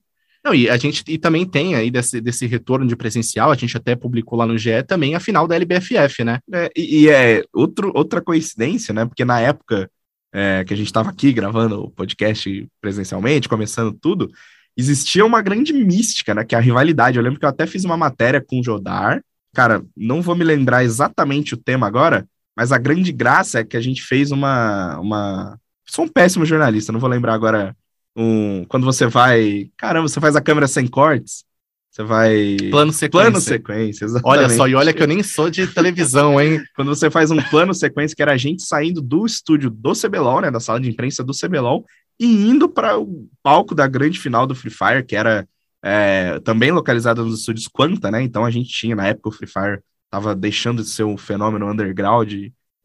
Não, 0.43 0.53
e 0.55 0.69
a 0.69 0.77
gente 0.77 1.03
e 1.07 1.17
também 1.17 1.45
tem 1.45 1.75
aí 1.75 1.91
desse, 1.91 2.21
desse 2.21 2.45
retorno 2.45 2.87
de 2.87 2.95
presencial, 2.95 3.51
a 3.51 3.55
gente 3.55 3.75
até 3.75 3.95
publicou 3.95 4.39
lá 4.39 4.45
no 4.45 4.57
GE 4.57 4.81
também 4.87 5.13
a 5.13 5.19
final 5.19 5.45
da 5.45 5.55
LBFF, 5.55 6.23
né? 6.23 6.39
É, 6.53 6.69
e, 6.73 7.03
e, 7.03 7.09
é 7.09 7.43
outro, 7.53 7.91
outra 7.93 8.21
coincidência, 8.21 8.93
né? 8.93 9.05
Porque 9.05 9.25
na 9.25 9.41
época 9.41 9.89
é, 10.33 10.63
que 10.63 10.73
a 10.73 10.77
gente 10.77 10.87
estava 10.87 11.09
aqui 11.09 11.33
gravando 11.33 11.83
o 11.83 11.91
podcast 11.91 12.67
presencialmente, 12.79 13.49
começando 13.49 13.91
tudo, 13.91 14.31
existia 14.77 15.25
uma 15.25 15.41
grande 15.41 15.73
mística, 15.73 16.35
né? 16.35 16.45
Que 16.45 16.53
é 16.53 16.57
a 16.57 16.61
rivalidade. 16.61 17.17
Eu 17.17 17.23
lembro 17.23 17.39
que 17.39 17.45
eu 17.45 17.49
até 17.49 17.65
fiz 17.65 17.83
uma 17.83 17.97
matéria 17.97 18.39
com 18.39 18.59
o 18.59 18.63
Jodar. 18.63 19.21
Cara, 19.53 19.83
não 19.95 20.21
vou 20.21 20.35
me 20.35 20.43
lembrar 20.43 20.83
exatamente 20.83 21.55
o 21.55 21.57
tema 21.57 21.87
agora, 21.87 22.27
mas 22.55 22.71
a 22.71 22.77
grande 22.77 23.11
graça 23.11 23.59
é 23.59 23.63
que 23.63 23.75
a 23.75 23.81
gente 23.81 24.03
fez 24.03 24.31
uma. 24.31 24.99
uma... 24.99 25.59
Sou 25.85 26.05
um 26.05 26.07
péssimo 26.07 26.45
jornalista, 26.45 26.91
não 26.91 26.99
vou 26.99 27.09
lembrar 27.09 27.33
agora. 27.33 27.75
Um... 28.15 28.63
Quando 28.65 28.85
você 28.85 29.07
vai. 29.07 29.69
Caramba, 29.75 30.07
você 30.07 30.19
faz 30.19 30.35
a 30.35 30.41
câmera 30.41 30.67
sem 30.67 30.85
cortes. 30.85 31.43
Você 31.89 32.03
vai. 32.03 32.57
Plano 32.69 32.93
sequência. 32.93 33.31
Plano 33.31 33.41
sequência, 33.41 34.05
exatamente. 34.05 34.39
Olha 34.39 34.49
só, 34.49 34.67
e 34.67 34.75
olha 34.75 34.93
que 34.93 35.01
eu 35.01 35.07
nem 35.07 35.23
sou 35.23 35.49
de 35.49 35.65
televisão, 35.65 36.39
hein? 36.39 36.61
Quando 36.75 36.89
você 36.89 37.09
faz 37.09 37.31
um 37.31 37.41
plano 37.41 37.73
sequência, 37.73 38.15
que 38.15 38.21
era 38.21 38.33
a 38.33 38.37
gente 38.37 38.61
saindo 38.61 39.01
do 39.01 39.25
estúdio 39.25 39.71
do 39.71 39.93
CBLOL, 39.93 40.41
né? 40.41 40.51
Da 40.51 40.59
sala 40.59 40.79
de 40.79 40.87
imprensa 40.87 41.23
do 41.23 41.33
CBLOL, 41.33 41.83
e 42.19 42.25
indo 42.25 42.67
para 42.67 42.99
o 42.99 43.27
palco 43.43 43.75
da 43.75 43.87
grande 43.87 44.19
final 44.19 44.47
do 44.47 44.55
Free 44.55 44.71
Fire, 44.71 45.05
que 45.05 45.15
era 45.15 45.47
é, 45.83 46.39
também 46.39 46.71
localizado 46.71 47.23
nos 47.23 47.39
estúdios 47.39 47.67
Quanta, 47.67 48.09
né? 48.09 48.21
Então 48.21 48.43
a 48.43 48.51
gente 48.51 48.69
tinha, 48.69 48.95
na 48.95 49.07
época, 49.07 49.29
o 49.29 49.31
Free 49.31 49.47
Fire 49.47 49.79
estava 50.05 50.35
deixando 50.35 50.81
de 50.81 50.89
ser 50.89 51.03
um 51.03 51.17
fenômeno 51.17 51.69
underground, 51.69 52.33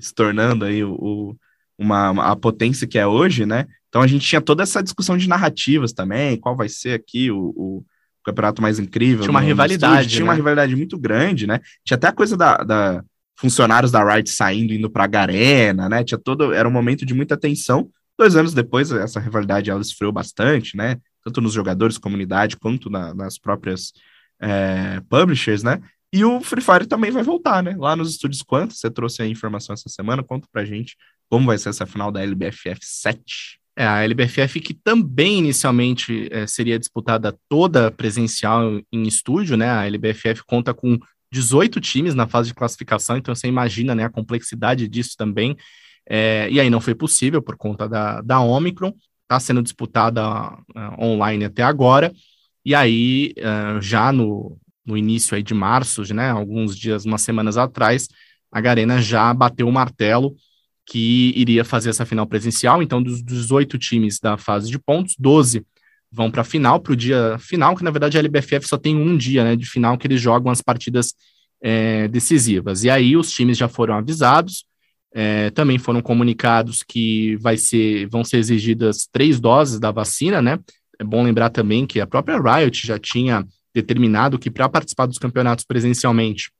se 0.00 0.14
tornando 0.14 0.64
aí 0.64 0.82
o, 0.84 0.92
o 0.94 1.36
uma, 1.78 2.10
uma, 2.10 2.24
a 2.30 2.36
potência 2.36 2.86
que 2.86 2.98
é 2.98 3.06
hoje, 3.06 3.46
né? 3.46 3.66
Então 3.88 4.02
a 4.02 4.06
gente 4.06 4.26
tinha 4.26 4.40
toda 4.40 4.62
essa 4.62 4.82
discussão 4.82 5.16
de 5.16 5.28
narrativas 5.28 5.92
também, 5.92 6.38
qual 6.38 6.56
vai 6.56 6.68
ser 6.68 6.94
aqui 6.94 7.30
o, 7.30 7.52
o 7.56 7.84
campeonato 8.24 8.62
mais 8.62 8.78
incrível. 8.78 9.20
Tinha 9.20 9.30
uma 9.30 9.40
rivalidade. 9.40 10.08
Tinha 10.08 10.20
né? 10.20 10.30
uma 10.30 10.34
rivalidade 10.34 10.74
muito 10.76 10.98
grande, 10.98 11.46
né? 11.46 11.60
Tinha 11.84 11.96
até 11.96 12.08
a 12.08 12.12
coisa 12.12 12.36
da, 12.36 12.58
da 12.58 13.04
funcionários 13.36 13.90
da 13.90 14.02
Riot 14.04 14.30
saindo, 14.30 14.72
indo 14.72 14.90
para 14.90 15.04
a 15.04 15.08
Garena, 15.08 15.88
né? 15.88 16.04
Tinha 16.04 16.18
todo, 16.18 16.52
era 16.52 16.68
um 16.68 16.72
momento 16.72 17.04
de 17.04 17.14
muita 17.14 17.36
tensão, 17.36 17.90
Dois 18.18 18.36
anos 18.36 18.54
depois, 18.54 18.90
essa 18.92 19.20
rivalidade 19.20 19.70
ela 19.70 19.80
esfriou 19.80 20.12
bastante, 20.12 20.76
né? 20.76 20.96
Tanto 21.24 21.40
nos 21.40 21.52
jogadores, 21.52 21.98
comunidade, 21.98 22.56
quanto 22.56 22.90
na, 22.90 23.14
nas 23.14 23.38
próprias 23.38 23.92
é, 24.40 25.00
publishers, 25.08 25.62
né? 25.62 25.80
E 26.12 26.24
o 26.24 26.40
Free 26.42 26.60
Fire 26.60 26.86
também 26.86 27.10
vai 27.10 27.22
voltar, 27.22 27.62
né? 27.62 27.74
Lá 27.78 27.96
nos 27.96 28.10
estúdios 28.10 28.42
Quanto, 28.42 28.74
você 28.74 28.90
trouxe 28.90 29.22
a 29.22 29.26
informação 29.26 29.72
essa 29.72 29.88
semana, 29.88 30.22
conta 30.22 30.46
pra 30.52 30.64
gente 30.64 30.96
como 31.30 31.46
vai 31.46 31.56
ser 31.56 31.70
essa 31.70 31.86
final 31.86 32.12
da 32.12 32.22
LBFF 32.22 32.78
7. 32.82 33.58
É, 33.74 33.86
a 33.86 34.04
LBFF 34.04 34.60
que 34.60 34.74
também 34.74 35.38
inicialmente 35.38 36.28
é, 36.30 36.46
seria 36.46 36.78
disputada 36.78 37.34
toda 37.48 37.90
presencial 37.90 38.78
em 38.92 39.04
estúdio, 39.04 39.56
né? 39.56 39.70
A 39.70 39.86
LBFF 39.86 40.42
conta 40.46 40.74
com 40.74 40.98
18 41.32 41.80
times 41.80 42.14
na 42.14 42.28
fase 42.28 42.48
de 42.48 42.54
classificação, 42.54 43.16
então 43.16 43.34
você 43.34 43.48
imagina 43.48 43.94
né, 43.94 44.04
a 44.04 44.10
complexidade 44.10 44.86
disso 44.86 45.14
também. 45.16 45.56
É, 46.08 46.48
e 46.50 46.60
aí 46.60 46.68
não 46.68 46.80
foi 46.80 46.94
possível 46.94 47.40
por 47.40 47.56
conta 47.56 47.88
da, 47.88 48.20
da 48.20 48.40
Omicron, 48.40 48.92
está 49.22 49.38
sendo 49.40 49.62
disputada 49.62 50.52
uh, 50.52 51.04
online 51.04 51.44
até 51.44 51.62
agora, 51.62 52.12
e 52.64 52.74
aí 52.74 53.34
uh, 53.38 53.80
já 53.80 54.12
no, 54.12 54.58
no 54.84 54.96
início 54.96 55.34
aí 55.34 55.42
de 55.42 55.54
março, 55.54 56.02
né, 56.14 56.30
alguns 56.30 56.76
dias, 56.76 57.04
umas 57.04 57.22
semanas 57.22 57.56
atrás, 57.56 58.08
a 58.50 58.60
Garena 58.60 59.00
já 59.00 59.32
bateu 59.32 59.66
o 59.66 59.72
martelo 59.72 60.34
que 60.84 61.32
iria 61.36 61.64
fazer 61.64 61.90
essa 61.90 62.04
final 62.04 62.26
presencial. 62.26 62.82
Então, 62.82 63.02
dos 63.02 63.22
18 63.22 63.78
times 63.78 64.18
da 64.18 64.36
fase 64.36 64.70
de 64.70 64.78
pontos, 64.78 65.14
12 65.18 65.64
vão 66.10 66.30
para 66.30 66.42
a 66.42 66.44
final, 66.44 66.78
para 66.78 66.92
o 66.92 66.96
dia 66.96 67.38
final, 67.38 67.74
que 67.74 67.82
na 67.82 67.90
verdade 67.90 68.18
a 68.18 68.20
LBFF 68.20 68.68
só 68.68 68.76
tem 68.76 68.94
um 68.94 69.16
dia 69.16 69.42
né, 69.44 69.56
de 69.56 69.64
final 69.64 69.96
que 69.96 70.06
eles 70.06 70.20
jogam 70.20 70.52
as 70.52 70.60
partidas 70.60 71.14
é, 71.62 72.06
decisivas. 72.08 72.84
E 72.84 72.90
aí 72.90 73.16
os 73.16 73.30
times 73.30 73.56
já 73.56 73.66
foram 73.68 73.94
avisados, 73.94 74.66
é, 75.14 75.50
também 75.50 75.78
foram 75.78 76.00
comunicados 76.00 76.82
que 76.82 77.36
vai 77.36 77.56
ser, 77.56 78.08
vão 78.08 78.24
ser 78.24 78.38
exigidas 78.38 79.08
três 79.10 79.38
doses 79.38 79.78
da 79.78 79.90
vacina, 79.90 80.40
né? 80.40 80.58
É 80.98 81.04
bom 81.04 81.22
lembrar 81.22 81.50
também 81.50 81.86
que 81.86 82.00
a 82.00 82.06
própria 82.06 82.40
Riot 82.40 82.86
já 82.86 82.98
tinha 82.98 83.44
determinado 83.74 84.38
que 84.38 84.50
para 84.50 84.68
participar 84.68 85.06
dos 85.06 85.18
campeonatos 85.18 85.64
presencialmente 85.64 86.50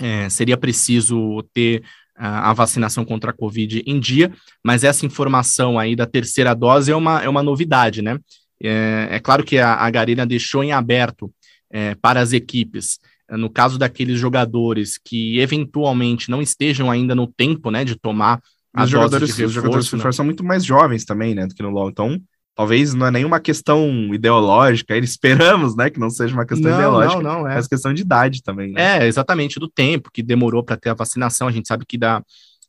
é, 0.00 0.28
seria 0.28 0.56
preciso 0.56 1.42
ter 1.52 1.82
a, 2.14 2.52
vacinação 2.52 3.04
contra 3.04 3.30
a 3.30 3.34
Covid 3.34 3.82
em 3.86 4.00
dia, 4.00 4.32
mas 4.64 4.84
essa 4.84 5.04
informação 5.04 5.78
aí 5.78 5.94
da 5.94 6.06
terceira 6.06 6.54
dose 6.54 6.90
é 6.90 6.96
uma, 6.96 7.22
é 7.22 7.28
uma 7.28 7.42
novidade, 7.42 8.02
né? 8.02 8.18
É, 8.62 9.08
é 9.12 9.20
claro 9.20 9.44
que 9.44 9.58
a, 9.58 9.74
a 9.74 9.90
Garena 9.90 10.26
deixou 10.26 10.64
em 10.64 10.72
aberto 10.72 11.32
é, 11.70 11.94
para 11.94 12.20
as 12.20 12.32
equipes, 12.32 12.98
no 13.30 13.50
caso 13.50 13.78
daqueles 13.78 14.18
jogadores 14.18 14.98
que 15.02 15.38
eventualmente 15.40 16.30
não 16.30 16.40
estejam 16.40 16.90
ainda 16.90 17.14
no 17.14 17.26
tempo, 17.26 17.70
né, 17.70 17.84
de 17.84 17.96
tomar 17.96 18.40
os 18.78 18.90
jogadores, 18.90 19.30
reforço, 19.30 19.46
os 19.46 19.52
jogadores 19.52 19.92
né? 19.92 20.12
são 20.12 20.24
muito 20.24 20.44
mais 20.44 20.64
jovens 20.64 21.04
também, 21.04 21.34
né, 21.34 21.46
do 21.46 21.54
que 21.54 21.62
no 21.62 21.70
LoL. 21.70 21.88
Então, 21.88 22.20
talvez 22.54 22.94
não 22.94 23.06
é 23.06 23.10
nenhuma 23.10 23.40
questão 23.40 24.14
ideológica, 24.14 24.96
esperamos, 24.98 25.74
né, 25.76 25.90
que 25.90 25.98
não 25.98 26.10
seja 26.10 26.34
uma 26.34 26.46
questão 26.46 26.70
não, 26.70 26.78
ideológica, 26.78 27.22
não, 27.22 27.40
não, 27.40 27.48
é. 27.48 27.54
mas 27.54 27.66
questão 27.66 27.92
de 27.92 28.02
idade 28.02 28.42
também, 28.42 28.72
né? 28.72 28.98
É, 28.98 29.06
exatamente, 29.06 29.58
do 29.58 29.68
tempo 29.68 30.10
que 30.12 30.22
demorou 30.22 30.62
para 30.62 30.76
ter 30.76 30.90
a 30.90 30.94
vacinação, 30.94 31.48
a 31.48 31.52
gente 31.52 31.66
sabe 31.66 31.84
que 31.86 31.98
da, 31.98 32.22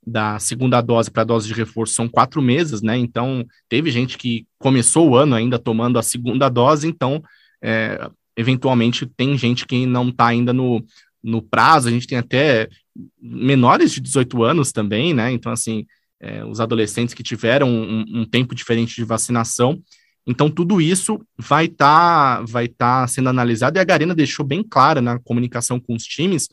da 0.06 0.40
segunda 0.40 0.82
dose 0.82 1.12
para 1.12 1.22
a 1.22 1.26
dose 1.26 1.48
de 1.48 1.54
reforço 1.54 1.94
são 1.94 2.08
quatro 2.08 2.42
meses, 2.42 2.82
né, 2.82 2.98
então 2.98 3.46
teve 3.70 3.92
gente 3.92 4.18
que 4.18 4.46
começou 4.58 5.10
o 5.10 5.16
ano 5.16 5.36
ainda 5.36 5.60
tomando 5.60 6.00
a 6.00 6.04
segunda 6.04 6.50
dose, 6.50 6.88
então, 6.88 7.22
é, 7.62 8.10
eventualmente 8.38 9.06
tem 9.06 9.38
gente 9.38 9.66
que 9.66 9.86
não 9.86 10.10
está 10.10 10.28
ainda 10.28 10.54
no, 10.54 10.86
no 11.24 11.42
prazo, 11.42 11.88
a 11.88 11.92
gente 11.92 12.08
tem 12.08 12.18
até 12.18 12.70
menores 13.20 13.92
de 13.92 14.00
18 14.00 14.44
anos 14.44 14.72
também, 14.72 15.14
né, 15.14 15.32
então, 15.32 15.52
assim, 15.52 15.86
é, 16.20 16.46
os 16.46 16.60
adolescentes 16.60 17.14
que 17.14 17.24
tiveram 17.24 17.70
um, 17.70 18.06
um, 18.22 18.26
tempo 18.26 18.56
diferente 18.56 18.96
de 18.96 19.04
vacinação. 19.04 19.80
Então, 20.26 20.50
tudo 20.50 20.82
isso 20.82 21.20
vai 21.38 21.66
estar 21.66 22.38
tá, 22.38 22.44
vai 22.48 22.68
tá 22.68 23.08
sendo 23.08 23.30
analisado 23.30 23.78
e 23.78 23.80
a 23.80 23.84
Garena 23.84 24.16
deixou 24.16 24.46
bem 24.46 24.64
clara 24.64 25.02
na 25.02 25.20
comunicação 25.20 25.80
com 25.80 25.96
os 25.96 26.04
times 26.04 26.50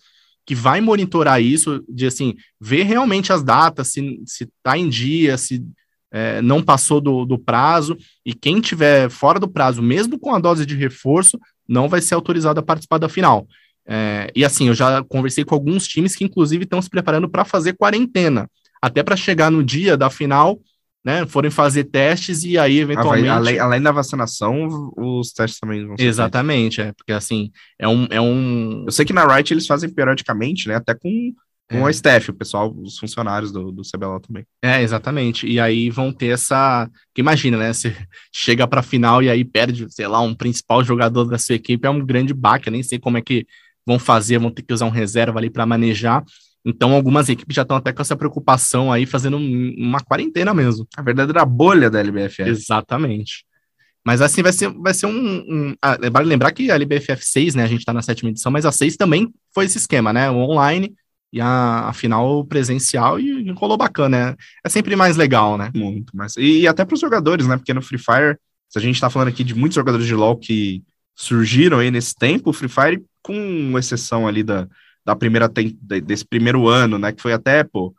que 0.47 0.55
vai 0.55 0.81
monitorar 0.81 1.41
isso, 1.43 1.83
de 1.89 2.07
assim, 2.07 2.35
ver 2.61 2.83
realmente 2.83 3.33
as 3.33 3.43
datas, 3.43 3.89
se 3.89 4.27
está 4.27 4.77
em 4.77 4.89
dia, 4.89 5.39
se 5.39 5.65
é, 6.13 6.43
não 6.43 6.63
passou 6.63 7.01
do, 7.01 7.25
do 7.25 7.39
prazo, 7.39 7.97
e 8.25 8.35
quem 8.35 8.61
tiver 8.61 9.09
fora 9.09 9.41
do 9.41 9.49
prazo, 9.49 9.83
mesmo 9.83 10.19
com 10.19 10.35
a 10.35 10.39
dose 10.39 10.67
de 10.67 10.77
reforço, 10.77 11.41
não 11.69 11.89
vai 11.89 12.01
ser 12.01 12.15
autorizado 12.15 12.61
a 12.61 12.63
participar 12.63 12.99
da 12.99 13.09
final. 13.09 13.47
É, 13.87 14.31
e 14.35 14.45
assim, 14.45 14.69
eu 14.69 14.75
já 14.75 15.03
conversei 15.05 15.45
com 15.45 15.55
alguns 15.55 15.87
times 15.87 16.17
que, 16.17 16.25
inclusive, 16.25 16.65
estão 16.65 16.81
se 16.81 16.89
preparando 16.89 17.29
para 17.29 17.45
fazer 17.45 17.75
quarentena 17.75 18.49
até 18.85 19.03
para 19.03 19.17
chegar 19.17 19.51
no 19.51 19.65
dia 19.65 19.97
da 19.97 20.11
final, 20.11 20.61
né, 21.03 21.27
forem 21.27 21.51
fazer 21.51 21.85
testes 21.85 22.45
e 22.45 22.59
aí 22.59 22.79
eventualmente 22.79 23.29
além, 23.29 23.59
além 23.59 23.81
da 23.81 23.93
vacinação, 23.93 24.91
os 24.97 25.33
testes 25.33 25.59
também 25.59 25.87
vão 25.87 25.97
ser 25.97 26.05
Exatamente, 26.05 26.77
feitos. 26.77 26.91
é, 26.91 26.93
porque 26.95 27.13
assim, 27.13 27.51
é 27.79 27.89
um 27.89 28.07
é 28.11 28.21
um 28.21 28.85
Eu 28.87 28.93
sei 28.93 29.07
que 29.07 29.13
na 29.13 29.27
Riot 29.27 29.53
eles 29.53 29.67
fazem 29.67 29.89
periodicamente, 29.89 30.69
né, 30.69 30.77
até 30.77 30.95
com 30.95 31.33
com 31.71 31.79
é. 31.79 31.83
o 31.83 31.91
staff, 31.91 32.31
o 32.31 32.35
pessoal, 32.35 32.75
os 32.77 32.99
funcionários 32.99 33.51
do, 33.51 33.73
do 33.73 33.83
CBLOL 33.83 34.21
também. 34.21 34.45
É, 34.63 34.83
exatamente. 34.83 35.47
E 35.47 35.59
aí 35.59 35.91
vão 35.91 36.13
ter 36.13 36.29
essa. 36.29 36.89
Que 37.15 37.21
imagina, 37.21 37.57
né? 37.57 37.73
Você 37.73 37.97
chega 38.33 38.67
para 38.67 38.83
final 38.83 39.23
e 39.23 39.31
aí 39.31 39.45
perde, 39.45 39.87
sei 39.91 40.07
lá, 40.07 40.21
um 40.21 40.35
principal 40.35 40.85
jogador 40.85 41.25
da 41.25 41.39
sua 41.39 41.55
equipe, 41.55 41.87
é 41.87 41.91
um 41.91 42.05
grande 42.05 42.35
baque. 42.35 42.69
Eu 42.69 42.73
nem 42.73 42.83
sei 42.83 42.99
como 42.99 43.17
é 43.17 43.23
que 43.23 43.47
vão 43.87 43.99
fazer, 43.99 44.39
vão 44.39 44.51
ter 44.51 44.63
que 44.63 44.73
usar 44.73 44.87
um 44.87 44.91
reserva 44.91 45.39
ali 45.39 45.49
para 45.49 45.67
manejar. 45.67 46.23
Então, 46.67 46.95
algumas 46.95 47.29
equipes 47.29 47.55
já 47.55 47.63
estão 47.63 47.77
até 47.77 47.93
com 47.93 48.01
essa 48.01 48.17
preocupação 48.17 48.91
aí, 48.91 49.05
fazendo 49.05 49.37
uma 49.37 50.01
quarentena 50.01 50.55
mesmo. 50.55 50.87
A 50.97 51.03
verdadeira 51.03 51.45
bolha 51.45 51.91
da 51.91 52.01
LBFF. 52.01 52.43
Exatamente. 52.43 53.45
Mas 54.07 54.21
assim, 54.21 54.43
vai 54.43 54.53
ser, 54.53 54.71
vai 54.71 54.93
ser 54.93 55.07
um. 55.07 55.45
um 55.49 55.75
ah, 55.81 55.97
vale 56.11 56.29
lembrar 56.29 56.53
que 56.53 56.71
a 56.71 56.75
LBFF 56.75 57.25
6, 57.25 57.55
né? 57.55 57.65
A 57.65 57.67
gente 57.67 57.81
está 57.81 57.93
na 57.93 58.03
sétima 58.03 58.31
edição, 58.31 58.53
mas 58.53 58.67
a 58.67 58.73
6 58.73 58.97
também 58.97 59.33
foi 59.55 59.65
esse 59.65 59.79
esquema, 59.79 60.13
né? 60.13 60.31
O 60.31 60.37
online 60.37 60.95
e 61.35 61.41
a, 61.41 61.89
a 61.89 61.93
final 61.93 62.45
presencial 62.47 63.19
e 63.19 63.51
rolou 63.51 63.77
bacana, 63.77 64.31
né? 64.31 64.37
É 64.65 64.69
sempre 64.69 64.95
mais 64.95 65.17
legal, 65.17 65.59
né? 65.59 65.69
Muito 65.75 66.17
mais. 66.17 66.37
E, 66.37 66.61
e 66.61 66.69
até 66.69 66.85
para 66.85 66.95
os 66.95 67.01
jogadores, 67.01 67.45
né? 67.49 67.57
Porque 67.57 67.75
no 67.75 67.83
Free 67.83 67.99
Fire, 67.99 68.39
se 68.69 68.79
a 68.79 68.81
gente 68.81 68.95
está 68.95 69.11
falando 69.11 69.29
aqui 69.29 69.43
de 69.43 69.53
muitos 69.53 69.75
jogadores 69.75 70.07
de 70.07 70.15
LoL 70.15 70.37
que 70.37 70.85
surgiram 71.13 71.81
aí 71.81 71.91
nesse 71.91 72.15
tempo, 72.15 72.51
o 72.51 72.53
Free 72.53 72.69
Fire, 72.69 73.05
com 73.21 73.77
exceção 73.77 74.29
ali 74.29 74.45
da, 74.45 74.69
da 75.05 75.17
primeira 75.17 75.51
desse 76.05 76.25
primeiro 76.25 76.69
ano, 76.69 77.01
né? 77.01 77.11
Que 77.11 77.21
foi 77.21 77.33
até, 77.33 77.65
pô, 77.65 77.93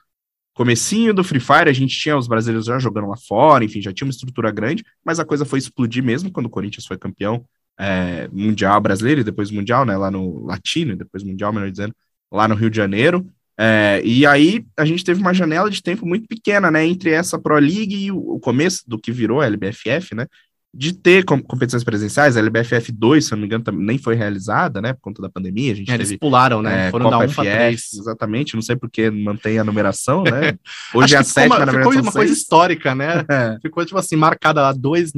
comecinho 0.53 1.13
do 1.13 1.21
Free 1.21 1.41
Fire, 1.41 1.69
a 1.69 1.73
gente 1.73 1.99
tinha 1.99 2.15
os 2.15 2.29
brasileiros 2.29 2.65
já 2.65 2.79
jogando 2.79 3.09
lá 3.09 3.17
fora, 3.17 3.65
enfim, 3.65 3.81
já 3.81 3.91
tinha 3.91 4.05
uma 4.07 4.11
estrutura 4.11 4.49
grande, 4.49 4.81
mas 5.03 5.19
a 5.19 5.25
coisa 5.25 5.43
foi 5.43 5.59
explodir 5.59 6.01
mesmo 6.01 6.31
quando 6.31 6.45
o 6.45 6.49
Corinthians 6.49 6.85
foi 6.85 6.97
campeão 6.97 7.43
é, 7.77 8.29
mundial 8.29 8.79
brasileiro 8.79 9.19
e 9.19 9.25
depois 9.25 9.51
mundial, 9.51 9.83
né? 9.83 9.97
Lá 9.97 10.09
no 10.09 10.45
Latino 10.45 10.93
e 10.93 10.95
depois 10.95 11.21
mundial, 11.21 11.51
melhor 11.51 11.69
dizendo, 11.69 11.93
lá 12.31 12.47
no 12.47 12.55
Rio 12.55 12.69
de 12.69 12.77
Janeiro. 12.77 13.25
É, 13.57 14.01
e 14.03 14.25
aí 14.25 14.65
a 14.77 14.83
gente 14.83 15.03
teve 15.03 15.21
uma 15.21 15.33
janela 15.33 15.69
de 15.69 15.81
tempo 15.81 16.05
muito 16.05 16.27
pequena, 16.27 16.69
né? 16.69 16.85
Entre 16.85 17.11
essa 17.11 17.39
Pro 17.39 17.55
League 17.55 17.95
e 17.95 18.11
o, 18.11 18.39
começo 18.39 18.83
do 18.87 18.99
que 18.99 19.11
virou 19.11 19.41
a 19.41 19.45
LBFF, 19.45 20.13
né? 20.13 20.27
de 20.77 20.91
ter 20.91 21.23
competições 21.23 21.85
presenciais, 21.85 22.35
a 22.35 22.41
LBFF 22.41 22.91
2, 22.91 23.23
se 23.23 23.31
não 23.31 23.39
me 23.39 23.45
engano, 23.45 23.63
nem 23.71 23.97
foi 23.97 24.13
realizada, 24.13 24.81
né, 24.81 24.91
por 24.91 24.99
conta 24.99 25.21
da 25.21 25.29
pandemia, 25.29 25.71
a 25.71 25.75
gente 25.75 25.89
é, 25.89 25.93
Eles 25.95 26.17
pularam, 26.17 26.61
né, 26.61 26.87
é, 26.87 26.91
foram 26.91 27.05
Copa 27.05 27.17
dar 27.17 27.25
um 27.25 27.29
FF, 27.29 27.97
Exatamente, 27.97 28.55
não 28.55 28.61
sei 28.61 28.75
porque 28.75 29.09
mantém 29.09 29.57
a 29.57 29.63
numeração, 29.63 30.23
né, 30.29 30.57
hoje 30.93 31.15
é 31.15 31.19
a 31.19 31.23
sétima, 31.23 31.63
uma, 31.63 31.71
Ficou 31.71 31.93
uma 31.93 32.11
coisa 32.11 32.33
histórica, 32.33 32.93
né, 32.93 33.23
é. 33.31 33.57
ficou, 33.61 33.85
tipo 33.85 33.97
assim, 33.97 34.17
marcada 34.17 34.61
lá, 34.61 34.73
dois 34.73 35.13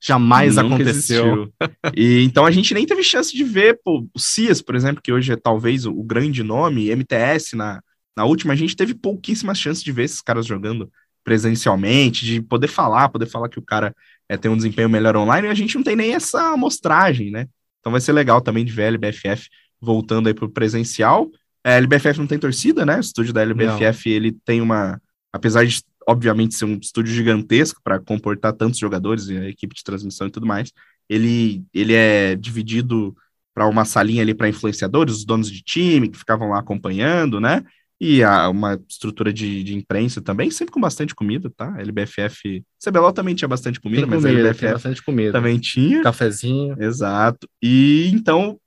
jamais 0.00 0.56
Nunca 0.56 0.74
aconteceu. 0.74 1.52
e 1.94 2.22
então 2.22 2.46
a 2.46 2.50
gente 2.50 2.72
nem 2.72 2.86
teve 2.86 3.02
chance 3.02 3.34
de 3.34 3.44
ver, 3.44 3.80
pô, 3.84 4.06
o 4.14 4.18
Cias, 4.18 4.62
por 4.62 4.74
exemplo, 4.74 5.02
que 5.02 5.12
hoje 5.12 5.32
é 5.32 5.36
talvez 5.36 5.86
o, 5.86 6.02
grande 6.02 6.42
nome, 6.42 6.90
MTS 6.90 7.56
na, 7.56 7.80
na 8.16 8.24
última, 8.24 8.52
a 8.52 8.56
gente 8.56 8.76
teve 8.76 8.94
pouquíssimas 8.94 9.58
chances 9.58 9.82
de 9.82 9.92
ver 9.92 10.04
esses 10.04 10.20
caras 10.20 10.46
jogando 10.46 10.90
presencialmente, 11.24 12.24
de 12.24 12.40
poder 12.40 12.68
falar, 12.68 13.08
poder 13.10 13.26
falar 13.26 13.48
que 13.48 13.58
o 13.58 13.64
cara 13.64 13.94
é, 14.28 14.36
tem 14.36 14.50
um 14.50 14.56
desempenho 14.56 14.88
melhor 14.88 15.16
online, 15.16 15.46
e 15.46 15.50
a 15.50 15.54
gente 15.54 15.74
não 15.74 15.82
tem 15.82 15.96
nem 15.96 16.14
essa 16.14 16.52
amostragem, 16.52 17.30
né? 17.30 17.46
Então 17.80 17.92
vai 17.92 18.00
ser 18.00 18.12
legal 18.12 18.40
também 18.40 18.64
de 18.64 18.72
ver 18.72 18.84
a 18.84 18.86
LBFF 18.86 19.48
voltando 19.80 20.26
aí 20.26 20.34
pro 20.34 20.48
presencial. 20.48 21.30
É, 21.64 21.74
a 21.74 21.76
LBFF 21.76 22.18
não 22.18 22.26
tem 22.26 22.38
torcida, 22.38 22.86
né? 22.86 22.96
O 22.96 23.00
estúdio 23.00 23.32
da 23.32 23.42
LBFF, 23.42 24.08
não. 24.08 24.16
ele 24.16 24.32
tem 24.44 24.60
uma... 24.60 25.00
Apesar 25.32 25.64
de, 25.66 25.82
obviamente, 26.08 26.54
ser 26.54 26.64
um 26.64 26.78
estúdio 26.80 27.12
gigantesco 27.12 27.82
para 27.84 27.98
comportar 28.00 28.54
tantos 28.54 28.78
jogadores 28.78 29.28
e 29.28 29.36
a 29.36 29.46
equipe 29.46 29.74
de 29.74 29.84
transmissão 29.84 30.26
e 30.26 30.30
tudo 30.30 30.46
mais, 30.46 30.72
ele, 31.06 31.62
ele 31.74 31.92
é 31.92 32.34
dividido 32.34 33.14
para 33.54 33.66
uma 33.66 33.84
salinha 33.84 34.22
ali 34.22 34.32
para 34.32 34.48
influenciadores, 34.48 35.16
os 35.16 35.24
donos 35.26 35.50
de 35.50 35.60
time 35.60 36.08
que 36.08 36.16
ficavam 36.16 36.48
lá 36.48 36.60
acompanhando, 36.60 37.38
né? 37.38 37.62
E 38.00 38.22
a, 38.22 38.48
uma 38.48 38.80
estrutura 38.88 39.30
de, 39.30 39.62
de 39.62 39.74
imprensa 39.74 40.22
também, 40.22 40.50
sempre 40.50 40.72
com 40.72 40.80
bastante 40.80 41.14
comida, 41.14 41.52
tá? 41.54 41.76
LBFF. 41.78 42.64
CBLOL 42.82 43.12
também 43.12 43.34
tinha 43.34 43.48
bastante 43.48 43.78
comida, 43.78 44.02
Tem 44.02 44.10
mas 44.10 44.22
comida, 44.22 44.40
LBFF 44.40 44.72
bastante 44.72 45.02
comida. 45.02 45.32
também 45.32 45.58
tinha. 45.58 46.02
Cafezinho. 46.02 46.74
Exato. 46.80 47.46
E 47.62 48.10
então 48.14 48.58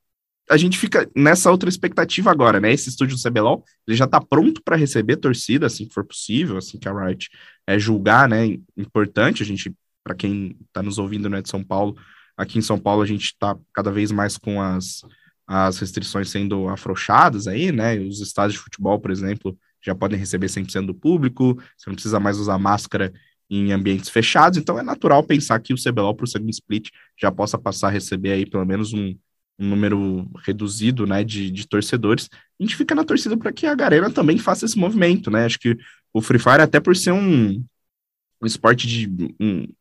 a 0.49 0.57
gente 0.57 0.77
fica 0.77 1.09
nessa 1.15 1.49
outra 1.49 1.69
expectativa 1.69 2.29
agora, 2.29 2.59
né? 2.59 2.71
Esse 2.71 2.89
estúdio 2.89 3.15
do 3.15 3.21
CBLOL, 3.21 3.63
ele 3.87 3.95
já 3.95 4.07
tá 4.07 4.19
pronto 4.19 4.61
para 4.63 4.75
receber 4.75 5.17
torcida, 5.17 5.67
assim 5.67 5.87
que 5.87 5.93
for 5.93 6.05
possível, 6.05 6.57
assim 6.57 6.77
que 6.77 6.89
a 6.89 6.93
Riot 6.93 7.29
é 7.65 7.79
julgar, 7.79 8.27
né? 8.27 8.57
Importante, 8.75 9.43
a 9.43 9.45
gente, 9.45 9.73
para 10.03 10.15
quem 10.15 10.57
tá 10.73 10.83
nos 10.83 10.97
ouvindo, 10.97 11.29
né, 11.29 11.41
de 11.41 11.49
São 11.49 11.63
Paulo, 11.63 11.95
aqui 12.35 12.59
em 12.59 12.61
São 12.61 12.77
Paulo 12.77 13.01
a 13.01 13.05
gente 13.05 13.35
tá 13.37 13.57
cada 13.73 13.91
vez 13.91 14.11
mais 14.11 14.37
com 14.37 14.61
as 14.61 15.01
as 15.47 15.79
restrições 15.79 16.29
sendo 16.29 16.69
afrouxadas 16.69 17.45
aí, 17.45 17.73
né? 17.73 17.99
Os 17.99 18.21
estádios 18.21 18.53
de 18.53 18.59
futebol, 18.63 18.97
por 18.97 19.11
exemplo, 19.11 19.57
já 19.83 19.93
podem 19.93 20.17
receber 20.17 20.47
100% 20.47 20.85
do 20.85 20.93
público, 20.93 21.61
você 21.75 21.89
não 21.89 21.95
precisa 21.95 22.21
mais 22.21 22.37
usar 22.37 22.57
máscara 22.57 23.11
em 23.49 23.73
ambientes 23.73 24.09
fechados, 24.09 24.57
então 24.57 24.79
é 24.79 24.83
natural 24.83 25.21
pensar 25.23 25.59
que 25.59 25.73
o 25.73 25.77
CBLOL 25.77 26.15
para 26.15 26.23
o 26.23 26.27
segundo 26.27 26.51
split 26.51 26.89
já 27.19 27.29
possa 27.29 27.57
passar 27.57 27.87
a 27.87 27.91
receber 27.91 28.31
aí 28.31 28.45
pelo 28.45 28.65
menos 28.65 28.93
um, 28.93 29.13
um 29.61 29.69
número 29.69 30.27
reduzido, 30.43 31.05
né, 31.05 31.23
de, 31.23 31.51
de 31.51 31.67
torcedores. 31.67 32.27
A 32.59 32.63
gente 32.63 32.75
fica 32.75 32.95
na 32.95 33.03
torcida 33.03 33.37
para 33.37 33.51
que 33.51 33.67
a 33.67 33.75
Garena 33.75 34.09
também 34.09 34.37
faça 34.37 34.65
esse 34.65 34.77
movimento, 34.77 35.29
né? 35.29 35.45
Acho 35.45 35.59
que 35.59 35.77
o 36.11 36.21
Free 36.21 36.39
Fire, 36.39 36.61
até 36.61 36.79
por 36.79 36.95
ser 36.95 37.11
um, 37.11 37.63
um 38.41 38.45
esporte 38.45 38.87
de, 38.87 39.07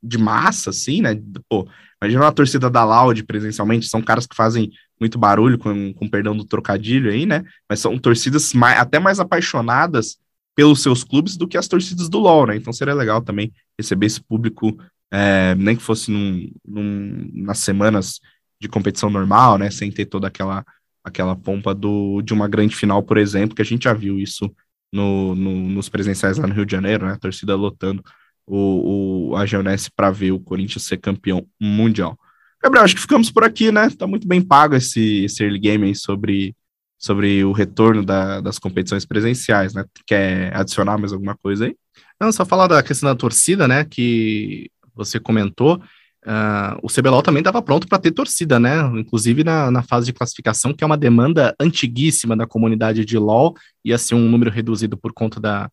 de 0.02 0.18
massa, 0.18 0.70
assim, 0.70 1.00
né? 1.00 1.18
Pô, 1.48 1.66
imagina 2.00 2.24
uma 2.24 2.32
torcida 2.32 2.68
da 2.68 2.84
Loud 2.84 3.24
presencialmente, 3.24 3.88
são 3.88 4.02
caras 4.02 4.26
que 4.26 4.36
fazem 4.36 4.70
muito 5.00 5.18
barulho, 5.18 5.58
com, 5.58 5.94
com 5.94 6.08
perdão 6.08 6.36
do 6.36 6.44
trocadilho 6.44 7.10
aí, 7.10 7.24
né? 7.24 7.42
Mas 7.68 7.80
são 7.80 7.98
torcidas 7.98 8.52
mais, 8.52 8.78
até 8.78 8.98
mais 8.98 9.18
apaixonadas 9.18 10.18
pelos 10.54 10.82
seus 10.82 11.02
clubes 11.02 11.38
do 11.38 11.48
que 11.48 11.56
as 11.56 11.68
torcidas 11.68 12.08
do 12.10 12.18
LoL, 12.18 12.46
né? 12.46 12.56
Então 12.56 12.72
seria 12.72 12.92
legal 12.92 13.22
também 13.22 13.50
receber 13.78 14.06
esse 14.06 14.20
público, 14.20 14.76
é, 15.10 15.54
nem 15.54 15.74
que 15.74 15.82
fosse 15.82 16.10
num, 16.10 16.50
num, 16.66 17.30
nas 17.32 17.60
semanas 17.60 18.20
de 18.60 18.68
competição 18.68 19.10
normal, 19.10 19.58
né? 19.58 19.70
Sem 19.70 19.90
ter 19.90 20.06
toda 20.06 20.28
aquela, 20.28 20.64
aquela 21.02 21.34
pompa 21.34 21.74
do, 21.74 22.20
de 22.22 22.32
uma 22.34 22.48
grande 22.48 22.76
final, 22.76 23.02
por 23.02 23.16
exemplo, 23.16 23.56
que 23.56 23.62
a 23.62 23.64
gente 23.64 23.84
já 23.84 23.94
viu 23.94 24.18
isso 24.18 24.52
no, 24.92 25.34
no, 25.34 25.68
nos 25.70 25.88
presenciais 25.88 26.36
lá 26.36 26.46
no 26.46 26.54
Rio 26.54 26.66
de 26.66 26.72
Janeiro, 26.72 27.06
né? 27.06 27.12
A 27.12 27.18
torcida 27.18 27.54
lotando 27.54 28.02
o, 28.46 29.30
o, 29.30 29.36
a 29.36 29.46
Geonesse 29.46 29.90
para 29.90 30.10
ver 30.10 30.32
o 30.32 30.40
Corinthians 30.40 30.84
ser 30.84 30.98
campeão 30.98 31.46
mundial. 31.60 32.18
Gabriel, 32.62 32.84
acho 32.84 32.94
que 32.94 33.00
ficamos 33.00 33.30
por 33.30 33.44
aqui, 33.44 33.72
né? 33.72 33.88
Tá 33.90 34.06
muito 34.06 34.28
bem 34.28 34.42
pago 34.42 34.74
esse, 34.74 35.24
esse 35.24 35.42
early 35.42 35.58
game 35.58 35.86
aí 35.86 35.94
sobre, 35.94 36.54
sobre 36.98 37.42
o 37.44 37.52
retorno 37.52 38.04
da, 38.04 38.40
das 38.40 38.58
competições 38.58 39.06
presenciais, 39.06 39.72
né? 39.72 39.84
Quer 40.06 40.54
adicionar 40.54 40.98
mais 40.98 41.12
alguma 41.12 41.36
coisa 41.36 41.66
aí? 41.66 41.76
Não, 42.20 42.30
só 42.30 42.44
falar 42.44 42.66
da 42.66 42.82
questão 42.82 43.08
da 43.08 43.14
torcida, 43.14 43.66
né? 43.66 43.84
Que 43.84 44.70
você 44.94 45.18
comentou. 45.18 45.80
Uh, 46.26 46.76
o 46.82 46.88
CBLOL 46.88 47.22
também 47.22 47.40
estava 47.40 47.62
pronto 47.62 47.88
para 47.88 47.98
ter 47.98 48.10
torcida, 48.10 48.60
né? 48.60 48.82
Inclusive 48.94 49.42
na, 49.42 49.70
na 49.70 49.82
fase 49.82 50.06
de 50.06 50.12
classificação, 50.12 50.72
que 50.74 50.84
é 50.84 50.86
uma 50.86 50.96
demanda 50.96 51.54
antiguíssima 51.58 52.36
da 52.36 52.46
comunidade 52.46 53.04
de 53.04 53.16
LOL, 53.16 53.56
ia 53.84 53.96
ser 53.96 54.14
um 54.14 54.28
número 54.28 54.50
reduzido 54.50 54.98
por 54.98 55.12
conta 55.12 55.40
da, 55.40 55.70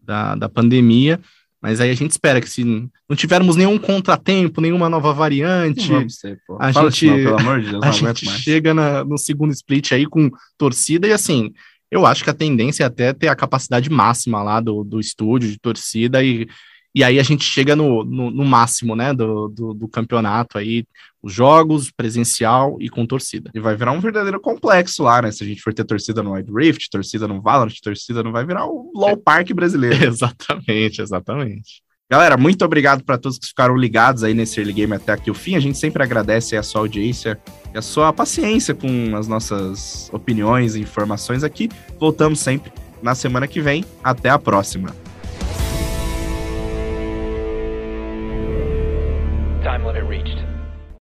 da, 0.00 0.34
da 0.36 0.48
pandemia. 0.48 1.20
Mas 1.60 1.80
aí 1.80 1.90
a 1.90 1.94
gente 1.94 2.12
espera 2.12 2.40
que 2.40 2.48
se 2.48 2.62
não 2.64 3.16
tivermos 3.16 3.56
nenhum 3.56 3.78
contratempo, 3.78 4.60
nenhuma 4.60 4.88
nova 4.88 5.12
variante, 5.12 5.88
ser, 6.08 6.38
a 6.60 6.72
Fala 6.72 6.90
gente, 6.90 7.06
não, 7.06 7.16
pelo 7.16 7.40
amor 7.40 7.60
de 7.60 7.70
Deus, 7.70 7.82
a 7.84 7.90
gente 7.90 8.26
chega 8.26 8.72
na, 8.72 9.04
no 9.04 9.18
segundo 9.18 9.52
split 9.52 9.90
aí 9.90 10.06
com 10.06 10.30
torcida 10.56 11.08
e 11.08 11.12
assim, 11.12 11.52
eu 11.90 12.06
acho 12.06 12.22
que 12.22 12.30
a 12.30 12.34
tendência 12.34 12.84
é 12.84 12.86
até 12.86 13.12
ter 13.12 13.26
a 13.26 13.34
capacidade 13.34 13.90
máxima 13.90 14.40
lá 14.40 14.60
do, 14.60 14.84
do 14.84 15.00
estúdio 15.00 15.50
de 15.50 15.58
torcida 15.58 16.22
e 16.22 16.46
e 16.98 17.04
aí 17.04 17.20
a 17.20 17.22
gente 17.22 17.44
chega 17.44 17.76
no, 17.76 18.02
no, 18.02 18.28
no 18.28 18.44
máximo, 18.44 18.96
né, 18.96 19.14
do, 19.14 19.46
do, 19.46 19.72
do, 19.72 19.86
campeonato 19.86 20.58
aí, 20.58 20.84
os 21.22 21.32
jogos, 21.32 21.92
presencial 21.92 22.76
e 22.80 22.88
com 22.88 23.06
torcida. 23.06 23.52
E 23.54 23.60
vai 23.60 23.76
virar 23.76 23.92
um 23.92 24.00
verdadeiro 24.00 24.40
complexo 24.40 25.04
lá, 25.04 25.22
né, 25.22 25.30
se 25.30 25.44
a 25.44 25.46
gente 25.46 25.62
for 25.62 25.72
ter 25.72 25.84
torcida 25.84 26.24
no 26.24 26.32
Wild 26.32 26.50
Rift, 26.52 26.90
torcida 26.90 27.28
no 27.28 27.40
Valorant, 27.40 27.72
torcida 27.80 28.20
não 28.20 28.32
vai 28.32 28.44
virar 28.44 28.66
o 28.66 28.90
LoL 28.92 29.10
é. 29.10 29.16
Park 29.16 29.52
brasileiro. 29.52 29.94
exatamente, 30.10 31.00
exatamente. 31.00 31.82
Galera, 32.10 32.36
muito 32.36 32.64
obrigado 32.64 33.04
para 33.04 33.16
todos 33.16 33.38
que 33.38 33.46
ficaram 33.46 33.76
ligados 33.76 34.24
aí 34.24 34.34
nesse 34.34 34.58
early 34.58 34.72
game 34.72 34.92
até 34.92 35.12
aqui 35.12 35.30
o 35.30 35.34
fim. 35.34 35.54
A 35.54 35.60
gente 35.60 35.78
sempre 35.78 36.02
agradece 36.02 36.56
a 36.56 36.64
sua 36.64 36.80
audiência 36.80 37.38
e 37.72 37.78
a 37.78 37.82
sua 37.82 38.12
paciência 38.12 38.74
com 38.74 39.14
as 39.14 39.28
nossas 39.28 40.10
opiniões 40.12 40.74
e 40.74 40.80
informações 40.80 41.44
aqui. 41.44 41.68
Voltamos 42.00 42.40
sempre 42.40 42.72
na 43.00 43.14
semana 43.14 43.46
que 43.46 43.60
vem. 43.60 43.84
Até 44.02 44.30
a 44.30 44.38
próxima. 44.38 45.07
time 49.78 49.86
limit 49.86 50.04
reached. 50.04 50.37